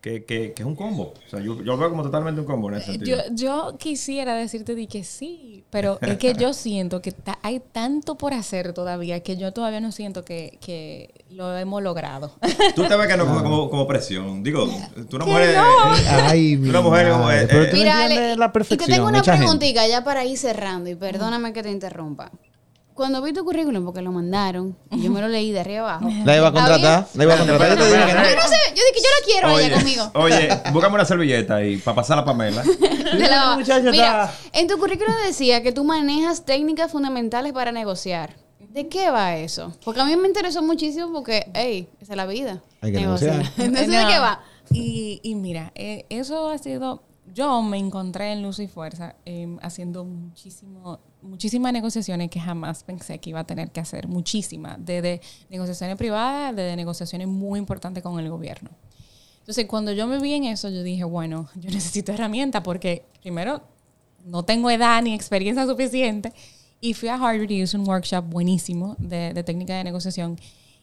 [0.00, 1.14] que, que, que es un combo.
[1.26, 3.22] O sea, yo, yo lo veo como totalmente un combo en ese Yo, sentido.
[3.32, 8.16] yo quisiera decirte de que sí, pero es que yo siento que ta- hay tanto
[8.16, 12.32] por hacer todavía que yo todavía no siento que, que lo hemos logrado.
[12.76, 14.44] Tú te ves que no coge como, como presión.
[14.44, 14.68] Digo,
[15.10, 15.56] tú una Que mujer...
[15.56, 15.64] no.
[16.22, 18.90] Ay, mi Una mujer como, eh, pero eh, tú no Mira, la y te perfección.
[18.90, 22.30] tengo una preguntita ya para ir cerrando y perdóname que te interrumpa.
[22.96, 26.08] Cuando vi tu currículum, porque lo mandaron, y yo me lo leí de arriba abajo.
[26.24, 27.68] La iba a contratar, la iba a contratar.
[27.68, 28.24] Yo te dije que no.
[28.30, 30.10] Yo no sé, yo dije, yo la quiero a ella conmigo.
[30.14, 32.62] Oye, búscame una servilleta y para pasar la Pamela.
[33.12, 38.34] De la- muchacha Mira, en tu currículum decía que tú manejas técnicas fundamentales para negociar.
[38.58, 39.72] ¿De qué va eso?
[39.84, 42.62] Porque a mí me interesó muchísimo porque, hey, esa es la vida.
[42.80, 43.36] Hay que Negociar.
[43.36, 43.52] negociar.
[43.66, 44.40] Entonces, ¿de qué va?
[44.70, 47.02] Y, y mira, eh, eso ha sido.
[47.36, 53.18] Yo me encontré en Luz y Fuerza eh, haciendo muchísimo, muchísimas negociaciones que jamás pensé
[53.18, 54.08] que iba a tener que hacer.
[54.08, 54.78] Muchísimas.
[54.82, 55.20] Desde
[55.50, 58.70] negociaciones privadas, desde negociaciones muy importantes con el gobierno.
[59.40, 63.60] Entonces, cuando yo me vi en eso, yo dije, bueno, yo necesito herramientas porque, primero,
[64.24, 66.32] no tengo edad ni experiencia suficiente.
[66.80, 70.38] Y fui a Harvard y hice un workshop buenísimo de, de técnica de negociación.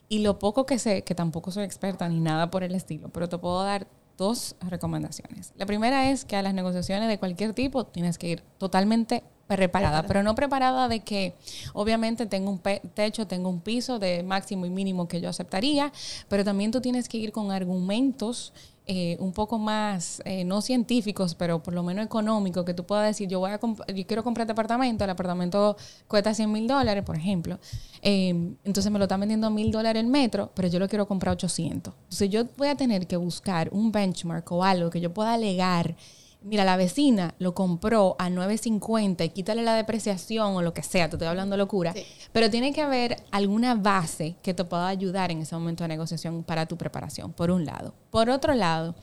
[0.08, 3.28] Y lo poco que sé, que tampoco soy experta ni nada por el estilo, pero
[3.28, 5.54] te puedo dar dos recomendaciones.
[5.58, 10.04] La primera es que a las negociaciones de cualquier tipo tienes que ir totalmente preparada,
[10.04, 11.36] pero no preparada de que
[11.74, 15.92] obviamente tengo un techo, tengo un piso de máximo y mínimo que yo aceptaría,
[16.30, 18.54] pero también tú tienes que ir con argumentos
[18.86, 23.08] eh, un poco más, eh, no científicos, pero por lo menos económicos, que tú puedas
[23.08, 25.78] decir, yo voy a yo quiero comprar este apartamento, el apartamento
[26.10, 27.60] cuesta 100 mil dólares, por ejemplo,
[28.02, 28.30] eh,
[28.66, 31.34] entonces me lo están vendiendo a mil dólares el metro, pero yo lo quiero comprar
[31.34, 31.94] 800.
[31.94, 35.96] Entonces yo voy a tener que buscar un benchmark o algo que yo pueda alegar.
[36.44, 41.10] Mira, la vecina lo compró a 9.50 y quítale la depreciación o lo que sea,
[41.10, 41.94] te estoy hablando locura.
[41.94, 42.06] Sí.
[42.32, 46.44] Pero tiene que haber alguna base que te pueda ayudar en ese momento de negociación
[46.44, 47.94] para tu preparación, por un lado.
[48.12, 48.96] Por otro lado,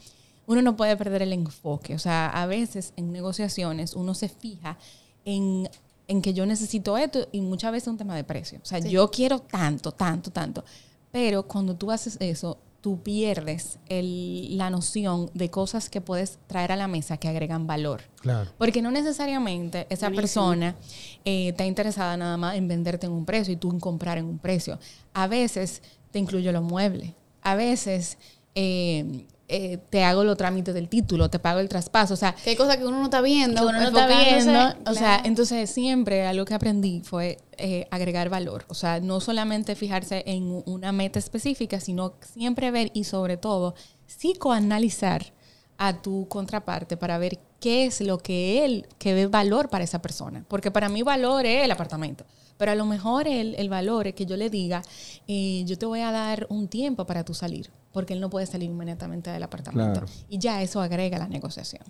[0.47, 1.95] uno no puede perder el enfoque.
[1.95, 4.77] O sea, a veces en negociaciones uno se fija
[5.25, 5.69] en,
[6.09, 8.59] en que yo necesito esto y muchas veces es un tema de precio.
[8.63, 10.65] O sea, yo quiero tanto, tanto, tanto.
[11.13, 16.73] Pero cuando tú haces eso, tú pierdes el- la noción de cosas que puedes traer
[16.73, 18.03] a la mesa que agregan valor.
[18.21, 18.51] Claro.
[18.57, 20.17] Porque no necesariamente esa Buenísimo.
[20.51, 20.77] persona
[21.25, 24.25] eh, está interesada nada más en venderte en un precio y tú en comprar en
[24.25, 24.79] un precio.
[25.13, 27.13] A veces te incluyo los muebles.
[27.43, 28.17] A veces
[28.55, 32.15] eh, eh, te hago los trámites del título, te pago el traspaso.
[32.15, 33.61] O sea, Que hay cosas que uno no está viendo.
[33.63, 34.75] que uno no está viendo.
[34.91, 38.65] O sea, entonces siempre algo que aprendí fue eh, agregar valor.
[38.69, 43.75] O sea, no solamente fijarse en una meta específica, sino siempre ver y sobre todo
[44.07, 45.33] psicoanalizar
[45.79, 50.03] a tu contraparte para ver qué es lo que él, que ve valor para esa
[50.03, 50.45] persona.
[50.49, 52.25] Porque para mí valor es el apartamento.
[52.57, 54.83] Pero a lo mejor el, el valor es que yo le diga,
[55.27, 58.45] eh, yo te voy a dar un tiempo para tú salir, porque él no puede
[58.45, 60.01] salir inmediatamente del apartamento.
[60.01, 60.13] Claro.
[60.29, 61.83] Y ya eso agrega la negociación.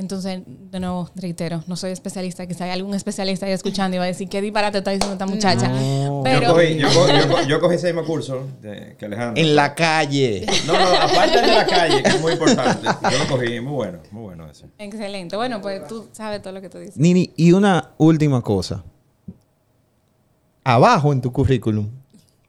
[0.00, 4.04] Entonces, de nuevo, reitero, no soy especialista, quizá hay algún especialista ahí escuchando y va
[4.04, 5.66] a decir, ¿qué disparate está diciendo esta muchacha?
[5.68, 6.20] No.
[6.22, 9.42] Pero, yo, cogí, yo, cogí, yo, co- yo cogí ese mismo curso de, que Alejandro.
[9.42, 10.46] En la calle.
[10.68, 12.86] No, no, aparte de la calle, que es muy importante.
[13.10, 14.66] Yo lo cogí, muy bueno, muy bueno ese.
[14.78, 15.34] excelente.
[15.34, 16.96] Bueno, pues tú sabes todo lo que tú dices.
[16.96, 18.84] Nini, y una última cosa.
[20.62, 21.88] Abajo en tu currículum,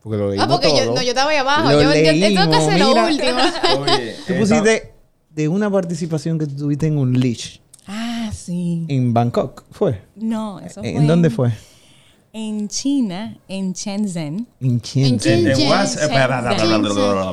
[0.03, 1.63] porque lo leímos Ah, porque yo, no, yo estaba ahí abajo.
[1.71, 3.81] Lo Yo, yo tengo que hacer lo leímos, último.
[3.81, 4.93] Oye, Tú pusiste
[5.29, 7.57] de una participación que tuviste en un leash.
[7.87, 8.85] Ah, sí.
[8.87, 10.01] ¿En Bangkok fue?
[10.15, 11.01] No, eso eh, fue.
[11.01, 11.51] ¿En, dónde fue?
[12.31, 14.47] En China, en Shenzhen.
[14.59, 15.53] En Shenzhen.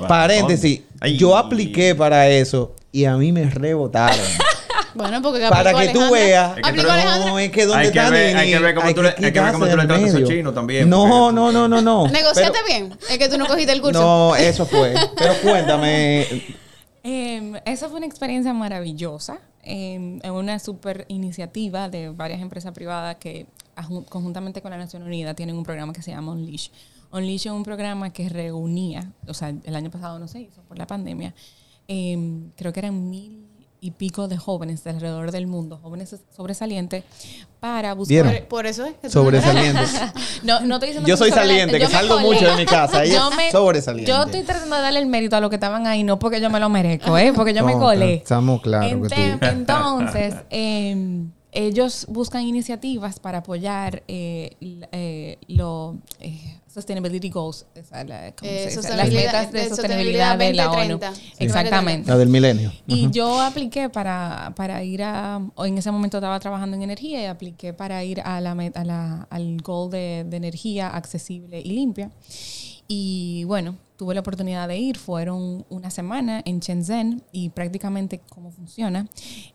[0.08, 0.82] Paréntesis,
[1.18, 4.16] yo apliqué para eso y a mí me rebotaron.
[4.96, 6.56] Bueno, porque Para que tú veas.
[6.74, 8.34] No, es que donde está Disney.
[8.34, 10.88] Hay que ver cómo tú le tratas a chino también.
[10.88, 12.08] No, no, no, no, no.
[12.12, 12.96] Negociaste bien.
[13.10, 14.00] Es que tú no cogiste el curso.
[14.00, 14.94] No, eso fue.
[15.18, 16.26] Pero cuéntame.
[17.08, 19.38] Eh, esa fue una experiencia maravillosa.
[19.68, 25.34] eh, una super iniciativa de varias empresas privadas que ajun- conjuntamente con la Nación Unida
[25.34, 26.68] tienen un programa que se llama Unleash.
[27.12, 30.78] Unleash es un programa que reunía, o sea, el año pasado no se hizo por
[30.78, 31.34] la pandemia,
[31.88, 32.16] eh,
[32.56, 33.45] creo que eran mil
[33.80, 37.04] y pico de jóvenes de alrededor del mundo, jóvenes sobresalientes,
[37.60, 38.24] para buscar...
[38.24, 38.46] ¿Vieron?
[38.48, 39.92] Por eso es que tú Sobresalientes.
[40.42, 42.26] No, no estoy diciendo Yo que soy saliente, que salgo colé.
[42.26, 43.04] mucho de mi casa.
[43.04, 44.10] Ella Yo es me- sobresaliente.
[44.10, 46.50] Yo estoy tratando de darle el mérito a los que estaban ahí, no porque yo
[46.50, 47.32] me lo merezco, ¿eh?
[47.34, 48.14] porque yo me colé.
[48.14, 54.56] estamos claros que tú- Entonces, eh, ellos buscan iniciativas para apoyar eh,
[54.92, 58.94] eh, lo eh, Sustainability Goals, esa, la- ¿cómo Eh, se dice?
[58.96, 60.98] las metas de de sostenibilidad de la ONU.
[60.98, 61.14] 2030.
[61.14, 61.32] Sí.
[61.38, 62.10] Exactamente.
[62.10, 62.70] La del milenio.
[62.86, 67.24] Y yo apliqué para, para ir a, en ese momento estaba trabajando en energía y
[67.24, 72.10] apliqué para ir a la, a la- al goal de, de energía accesible y limpia.
[72.88, 78.50] Y bueno, tuve la oportunidad de ir, fueron una semana en Shenzhen y prácticamente cómo
[78.50, 79.08] funciona.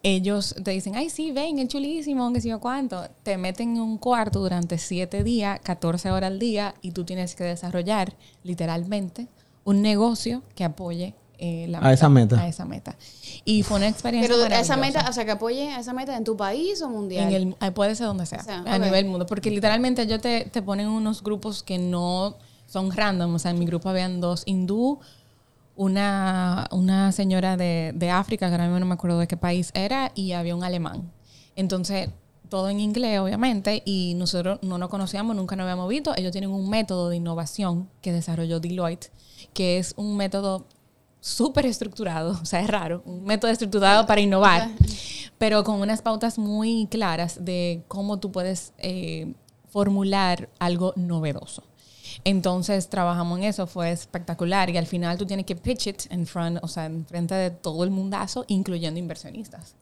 [0.04, 3.08] Ellos te dicen, ay, sí, ven, es chulísimo, qué sé yo cuánto.
[3.24, 7.36] Te meten en un cuarto durante siete días, 14 horas al día y tú tienes
[7.36, 9.28] que desarrollar literalmente
[9.64, 12.39] un negocio que apoye eh, la A esa meta.
[12.39, 12.96] A esa meta.
[13.46, 16.24] Y fue una experiencia Pero esa meta, o sea, que apoye a esa meta en
[16.24, 17.30] tu país o mundial.
[17.30, 19.26] En el, ah, puede ser donde sea, O sea, a nivel mundo.
[19.26, 22.38] Porque literalmente ellos te, te ponen unos grupos que no
[22.72, 23.36] son random.
[23.36, 24.99] O sea, en mi grupo habían dos hindú,
[25.76, 29.72] una, una señora de, de África, que ahora mismo no me acuerdo de qué país
[29.74, 31.11] era, y había un alemán.
[31.55, 32.09] Entonces,
[32.47, 36.13] todo en inglés, obviamente, y nosotros no nos conocíamos, nunca nos habíamos visto.
[36.15, 39.11] Ellos tienen un método de innovación que desarrolló Deloitte,
[39.53, 40.65] que es un método
[41.19, 44.69] súper estructurado, o sea, es raro, un método estructurado para innovar,
[45.38, 49.34] pero con unas pautas muy claras de cómo tú puedes eh,
[49.69, 51.63] formular algo novedoso.
[52.24, 56.26] Entonces trabajamos en eso, fue espectacular y al final tú tienes que pitch it en
[56.26, 59.76] front, o sea, en frente de todo el mundazo, incluyendo inversionistas.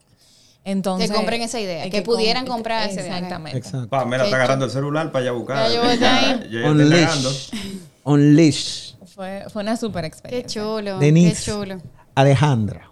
[0.64, 3.14] Entonces, Que compren esa idea, que pudieran com- comprar esa idea.
[3.16, 3.58] Exactamente.
[3.58, 3.88] Exacto.
[3.88, 5.70] Pamela está agarrando el celular para allá buscar.
[5.98, 6.44] Ya.
[6.50, 6.70] Ya.
[6.70, 7.50] Unleash.
[8.04, 8.94] Unleash.
[9.14, 10.62] Fue, fue una super Qué experiencia.
[10.62, 11.44] chulo, Denise.
[11.44, 11.78] qué chulo.
[12.14, 12.90] Alejandra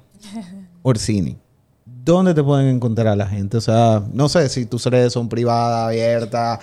[0.83, 1.37] Orsini.
[1.85, 3.59] ¿Dónde te pueden encontrar la gente?
[3.59, 6.61] O sea, no sé si tus redes son privadas, abiertas,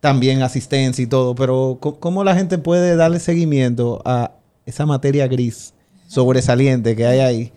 [0.00, 4.32] también asistencia y todo, pero co- ¿cómo la gente puede darle seguimiento a
[4.66, 5.74] esa materia gris
[6.06, 7.52] sobresaliente que hay ahí?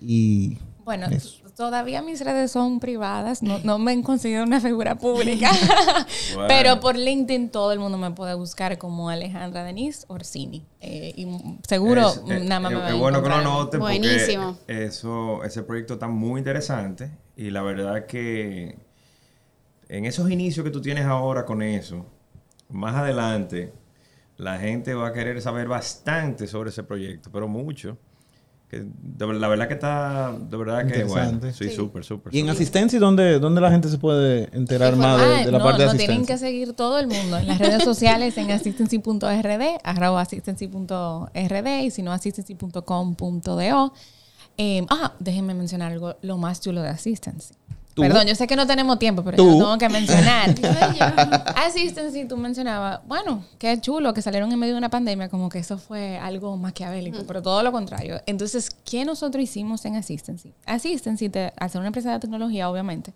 [0.00, 1.38] Y Bueno, Eso.
[1.56, 5.50] todavía mis redes son privadas, no, no me considero una figura pública,
[6.34, 6.46] Bueno.
[6.48, 10.64] pero por LinkedIn todo el mundo me puede buscar como Alejandra Denise Orsini.
[10.80, 11.26] Eh, y
[11.66, 14.56] seguro Es, eh, nada más me es- van a es bueno que lo Buenísimo.
[14.58, 18.78] porque eso, ese proyecto está muy interesante y la verdad que
[19.88, 22.06] en esos inicios que tú tienes ahora con eso,
[22.68, 23.72] más adelante
[24.36, 27.98] la gente va a querer saber bastante sobre ese proyecto, pero mucho.
[28.68, 31.40] Que de- la verdad que está, de verdad que bueno.
[31.54, 32.34] Sí, súper, súper.
[32.34, 35.58] Y en asistencia, ¿dónde, ¿dónde la gente se puede enterar más de, Ah, de la
[35.58, 36.34] no, parte de no, tienen asistencia?
[36.34, 42.02] que seguir todo el mundo en las redes sociales en assistancy.rd, arroba assistancy.rd y si
[42.02, 43.92] no assistancy.com.do.
[44.58, 47.54] Eh, ah, déjenme mencionar algo, lo más chulo de Assistancy.
[47.98, 48.02] ¿Tú?
[48.02, 50.54] Perdón, yo sé que no tenemos tiempo, pero yo lo tengo que mencionar.
[51.56, 55.58] Assistancy, tú mencionabas, bueno, qué chulo que salieron en medio de una pandemia, como que
[55.58, 58.20] eso fue algo maquiavélico, pero todo lo contrario.
[58.26, 59.96] Entonces, ¿qué nosotros hicimos en?
[59.96, 63.12] Assistancy, te, al ser una empresa de tecnología, obviamente,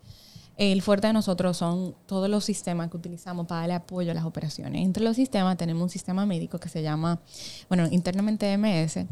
[0.57, 4.25] el fuerte de nosotros son todos los sistemas que utilizamos para darle apoyo a las
[4.25, 4.83] operaciones.
[4.83, 7.21] Entre los sistemas tenemos un sistema médico que se llama,
[7.69, 9.07] bueno, internamente MS.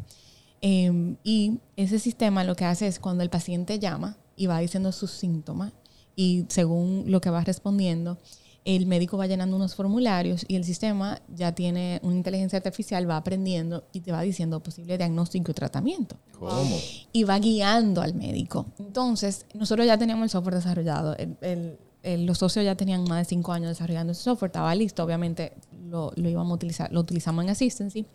[0.63, 4.91] eh, y ese sistema lo que hace es cuando el paciente llama y va diciendo
[4.93, 5.73] sus síntomas
[6.17, 8.17] y según lo que va respondiendo,
[8.65, 13.17] el médico va llenando unos formularios y el sistema ya tiene una inteligencia artificial, va
[13.19, 16.77] aprendiendo y te va diciendo posible diagnóstico y tratamiento ¿Cómo?
[17.13, 18.67] y va guiando al médico.
[18.79, 21.17] Entonces, nosotros ya teníamos el software desarrollado.
[21.17, 24.75] El- el- el- los socios ya tenían más de cinco años desarrollando ese software, estaba
[24.75, 25.53] listo, obviamente
[25.91, 28.07] lo, lo íbamos a utilizar, lo utilizamos en Assistancy.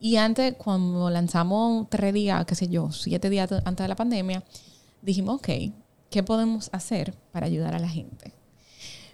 [0.00, 4.42] Y antes, cuando lanzamos tres días, qué sé yo, siete días antes de la pandemia,
[5.02, 5.48] dijimos, ok,
[6.10, 8.32] ¿qué podemos hacer para ayudar a la gente?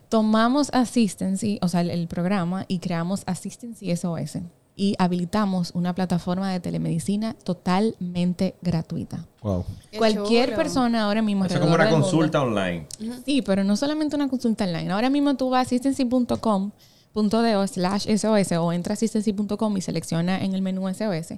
[0.09, 4.39] Tomamos Assistancy, o sea, el, el programa, y creamos Assistancy SOS.
[4.75, 9.27] Y habilitamos una plataforma de telemedicina totalmente gratuita.
[9.43, 9.65] Wow.
[9.99, 10.57] Cualquier chulo.
[10.57, 11.45] persona ahora mismo.
[11.45, 12.87] Eso es como una del mundo- consulta online.
[13.25, 14.91] Sí, pero no solamente una consulta online.
[14.91, 15.75] Ahora mismo tú vas a
[17.15, 21.35] assistancy.com.do slash SOS o entra a assistancy.com y selecciona en el menú SOS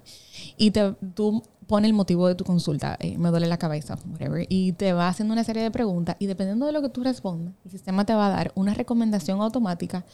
[0.56, 2.96] y te, tú pones el motivo de tu consulta.
[3.00, 4.46] eh, me duele la cabeza, whatever.
[4.48, 7.54] Y te va haciendo una serie de preguntas y dependiendo de lo que tú respondas,
[7.64, 10.04] el sistema te va a dar una recomendación automática.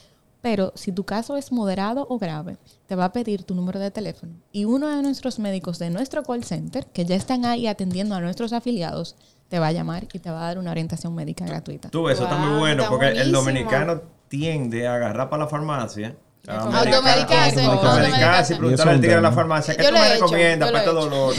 [0.41, 2.57] Pero si tu caso es moderado o grave,
[2.87, 4.33] te va a pedir tu número de teléfono.
[4.51, 8.21] Y uno de nuestros médicos de nuestro call center, que ya están ahí atendiendo a
[8.21, 9.15] nuestros afiliados,
[9.49, 11.89] te va a llamar y te va a dar una orientación médica gratuita.
[11.89, 14.01] Tú, eso está muy bueno, está porque el dominicano
[14.31, 16.15] tiende a agarrar para la farmacia.
[16.47, 20.83] a Automedicarse, Automedicarse y preguntarle al tigre de la farmacia, ¿qué tú me recomiendas para
[20.83, 21.33] este dolor?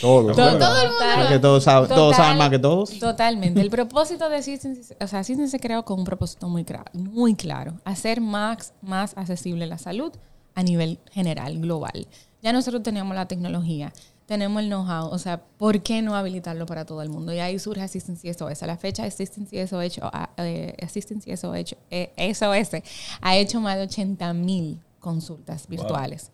[0.00, 0.32] Todo.
[0.32, 0.48] Todo,
[0.82, 1.04] el mundo.
[1.18, 2.24] Porque todos, saben- todos Total.
[2.24, 2.98] saben más que todos.
[2.98, 3.60] Totalmente.
[3.60, 7.74] El propósito de Assistance, o sea, Assistance se creó con un propósito muy, muy claro.
[7.84, 10.10] Hacer más, más accesible la salud
[10.54, 12.08] a nivel general, global.
[12.42, 13.92] Ya nosotros teníamos la tecnología,
[14.30, 17.32] tenemos el know-how, o sea, ¿por qué no habilitarlo para todo el mundo?
[17.32, 18.62] Y ahí surge Assistance SOS.
[18.62, 19.98] A la fecha, Assistance SOS,
[20.36, 22.80] eh, Assistance SOS, eh, SOS
[23.20, 26.30] ha hecho más de 80 mil consultas virtuales.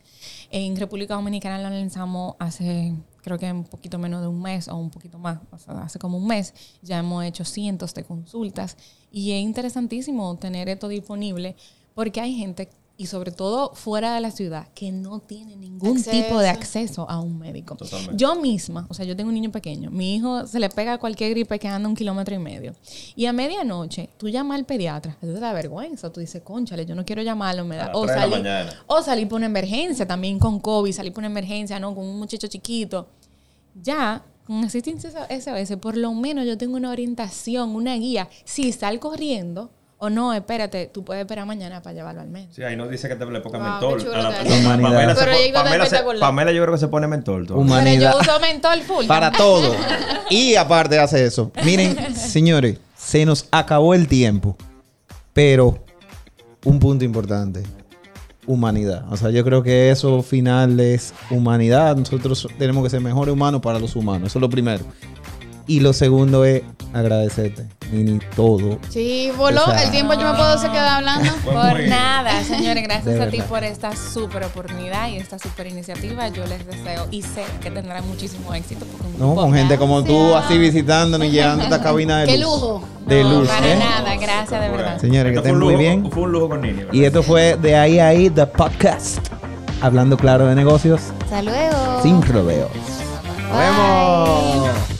[0.51, 2.93] En República Dominicana lo lanzamos hace,
[3.23, 5.99] creo que un poquito menos de un mes o un poquito más, o sea, hace
[5.99, 6.53] como un mes.
[6.83, 8.77] Ya hemos hecho cientos de consultas
[9.11, 11.57] y es interesantísimo tener esto disponible
[11.95, 12.69] porque hay gente
[12.99, 16.11] y sobre todo fuera de la ciudad, que no tienen ningún Acceso.
[16.11, 17.77] tipo de acceso a un médico.
[17.77, 18.17] Totalmente.
[18.17, 21.31] Yo misma, o sea, yo tengo un niño pequeño, mi hijo se le pega cualquier
[21.31, 22.75] gripe que anda un kilómetro y medio.
[23.15, 26.87] Y a medianoche, tú llamas al pediatra, a ti te da vergüenza, tú dices, conchale,
[26.87, 27.91] yo no quiero llamarlo, me da...
[27.93, 28.47] O de la salir,
[28.87, 31.95] o salir por una emergencia también con COVID, salir por una emergencia, ¿no?
[31.95, 33.09] Con un muchacho chiquito.
[33.75, 38.29] Ya, con asistencia SOS, por lo menos yo tengo una orientación, una guía.
[38.45, 42.53] Si sal corriendo o no, espérate, tú puedes esperar mañana para llevarlo al médico.
[42.55, 44.01] Sí, ahí nos dice que te le ponga Wow, mentol.
[44.03, 44.37] chulo A la- la-.
[44.39, 46.21] Pamela, se Pamela, se- espectacular.
[46.21, 47.47] Pamela yo creo que se pone mentol.
[47.47, 47.59] todo.
[47.59, 48.13] Humanidad.
[48.13, 49.07] Pero yo uso mentol full.
[49.07, 49.75] Para todo.
[50.31, 51.51] Y aparte hace eso.
[51.65, 54.57] Miren, señores, se nos acabó el tiempo.
[55.33, 55.79] Pero
[56.65, 57.63] un punto importante.
[58.47, 59.05] Humanidad.
[59.11, 61.97] O sea, yo creo que eso final es humanidad.
[61.97, 64.29] Nosotros tenemos que ser mejores humanos para los humanos.
[64.29, 64.85] Eso es lo primero.
[65.69, 66.63] Y lo segundo es
[66.95, 68.79] agradecerte, Nini, todo.
[68.89, 69.63] Sí, voló.
[69.63, 71.31] O sea- el tiempo yo me puedo se quedar hablando.
[71.45, 76.29] Por nada, señores, gracias a ti por esta súper oportunidad y esta súper iniciativa.
[76.29, 78.87] Yo les deseo y sé que tendrán muchísimo éxito.
[78.87, 82.27] Porque un No, con gente como tú, así visitándonos y llegando a esta cabina de
[82.27, 82.33] luz.
[82.35, 82.85] Qué lujo.
[83.07, 83.77] De No, luz, Para ¿eh?
[83.79, 85.01] nada, gracias de verdad.
[85.01, 86.11] Señores, que estén muy bien.
[86.11, 86.75] Fue un lujo con Nini.
[86.79, 86.93] ¿verdad?
[86.95, 89.19] Y esto fue de ahí a ahí, The Podcast.
[89.83, 92.03] Hablando claro de negocios Hasta luego.
[92.03, 92.71] sin rodeos.
[93.51, 94.96] Nos vemos.